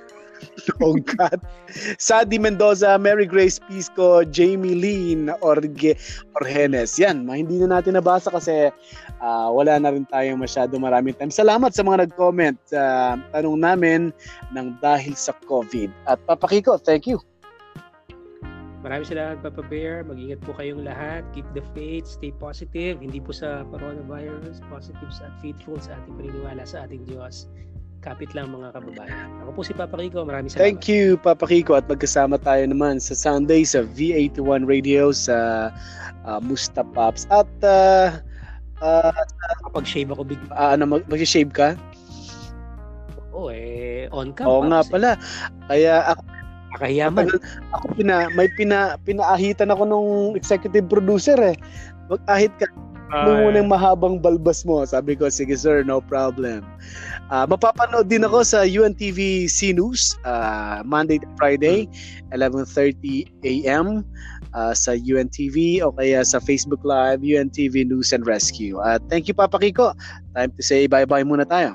Nougat. 0.80 1.36
Sadi 2.00 2.40
Mendoza, 2.40 2.96
Mary 2.96 3.28
Grace 3.28 3.60
Pisco, 3.60 4.24
Jamie 4.24 4.72
Lynn, 4.72 5.28
Orge, 5.44 5.92
Orhenes. 6.40 6.96
Yan, 6.96 7.28
ma, 7.28 7.36
hindi 7.36 7.60
na 7.60 7.76
natin 7.76 8.00
nabasa 8.00 8.32
kasi 8.32 8.72
uh, 9.20 9.48
wala 9.52 9.76
na 9.76 9.92
rin 9.92 10.08
tayong 10.08 10.40
masyado 10.40 10.80
maraming 10.80 11.12
time. 11.20 11.28
Salamat 11.28 11.76
sa 11.76 11.84
mga 11.84 12.08
nag-comment 12.08 12.56
sa 12.64 12.80
uh, 12.80 13.12
tanong 13.36 13.60
namin 13.60 14.00
ng 14.56 14.80
dahil 14.80 15.12
sa 15.12 15.36
COVID. 15.44 15.92
At 16.08 16.16
Papakiko, 16.24 16.80
thank 16.80 17.04
you. 17.04 17.20
Maraming 18.80 19.08
salamat 19.12 19.44
Papa 19.44 19.60
Bear. 19.68 20.00
Mag-ingat 20.08 20.40
po 20.40 20.56
kayong 20.56 20.88
lahat. 20.88 21.20
Keep 21.36 21.44
the 21.52 21.64
faith. 21.76 22.08
Stay 22.08 22.32
positive. 22.32 23.04
Hindi 23.04 23.20
po 23.20 23.36
sa 23.36 23.60
coronavirus. 23.68 24.64
Positive 24.72 25.12
at 25.20 25.34
faithful 25.44 25.76
sa 25.76 26.00
ating 26.00 26.16
paniniwala 26.16 26.64
sa 26.64 26.88
ating 26.88 27.04
Diyos. 27.04 27.44
Kapit 28.00 28.32
lang 28.32 28.48
mga 28.48 28.72
kababayan. 28.72 29.28
Ako 29.44 29.50
po 29.52 29.60
si 29.60 29.76
Papa 29.76 30.00
Kiko. 30.00 30.24
Maraming 30.24 30.48
salamat. 30.48 30.64
Thank 30.64 30.88
you 30.88 31.20
Papa 31.20 31.44
Kiko 31.44 31.76
at 31.76 31.84
magkasama 31.92 32.40
tayo 32.40 32.64
naman 32.64 32.96
sa 32.96 33.12
Sunday 33.12 33.68
sa 33.68 33.84
V81 33.84 34.64
Radio 34.64 35.12
sa 35.12 35.68
uh, 36.24 36.40
Musta 36.40 36.80
Pops. 36.80 37.28
At 37.28 37.52
uh, 37.60 38.16
uh, 38.80 39.12
kapag 39.68 39.84
shave 39.84 40.08
ako 40.08 40.24
big 40.24 40.40
uh, 40.56 40.72
ano 40.72 40.88
mag- 40.88 41.08
mag-shave 41.12 41.52
ka? 41.52 41.76
Oo 43.36 43.52
eh 43.52 44.08
on 44.08 44.32
cam. 44.32 44.48
Oo 44.48 44.64
nga 44.72 44.80
pala. 44.88 45.20
Kaya 45.68 46.16
ako 46.16 46.39
Nakahiyaman. 46.76 47.26
Ako 47.74 47.84
pina 47.98 48.30
may 48.34 48.48
pina 48.54 48.94
pinaahitan 49.02 49.72
ako 49.74 49.82
nung 49.86 50.10
executive 50.38 50.86
producer 50.86 51.38
eh. 51.38 51.56
Mag-ahit 52.10 52.54
ka 52.58 52.66
Uh, 53.10 53.26
mo 53.26 53.50
muna 53.50 53.58
yung 53.58 53.70
mahabang 53.74 54.22
balbas 54.22 54.62
mo. 54.62 54.86
Sabi 54.86 55.18
ko, 55.18 55.26
sige 55.26 55.58
sir, 55.58 55.82
no 55.82 55.98
problem. 55.98 56.62
Uh, 57.26 57.42
mapapanood 57.42 58.06
din 58.06 58.22
ako 58.22 58.46
sa 58.46 58.62
UNTV 58.62 59.50
C 59.50 59.74
News 59.74 60.14
uh, 60.22 60.86
Monday 60.86 61.18
to 61.18 61.26
Friday, 61.34 61.90
11.30 62.30 63.26
a.m. 63.42 64.06
Uh, 64.54 64.74
sa 64.74 64.94
UNTV 64.94 65.82
o 65.82 65.90
kaya 65.90 66.22
sa 66.22 66.38
Facebook 66.38 66.82
Live, 66.86 67.22
UNTV 67.26 67.90
News 67.90 68.14
and 68.14 68.22
Rescue. 68.26 68.78
Uh, 68.78 69.02
thank 69.10 69.26
you, 69.26 69.34
Papa 69.34 69.58
Kiko. 69.58 69.90
Time 70.38 70.54
to 70.54 70.62
say 70.62 70.86
bye-bye 70.86 71.26
muna 71.26 71.42
tayo. 71.42 71.74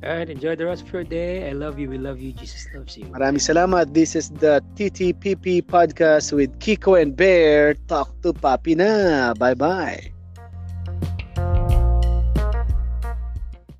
Alright, 0.00 0.30
enjoy 0.30 0.56
the 0.56 0.64
rest 0.64 0.88
of 0.88 0.92
your 0.92 1.04
day. 1.04 1.48
I 1.48 1.52
love 1.52 1.78
you. 1.78 1.90
We 1.90 1.98
love 1.98 2.20
you. 2.20 2.32
Jesus 2.32 2.64
loves 2.72 2.96
you. 2.96 3.04
Maraming 3.12 3.44
salamat. 3.44 3.92
This 3.92 4.16
is 4.16 4.32
the 4.40 4.64
TTPP 4.72 5.60
podcast 5.68 6.32
with 6.32 6.48
Kiko 6.56 6.96
and 6.96 7.12
Bear. 7.12 7.76
Talk 7.84 8.08
to 8.24 8.32
Papi 8.32 8.80
na. 8.80 9.36
Bye-bye. 9.36 10.19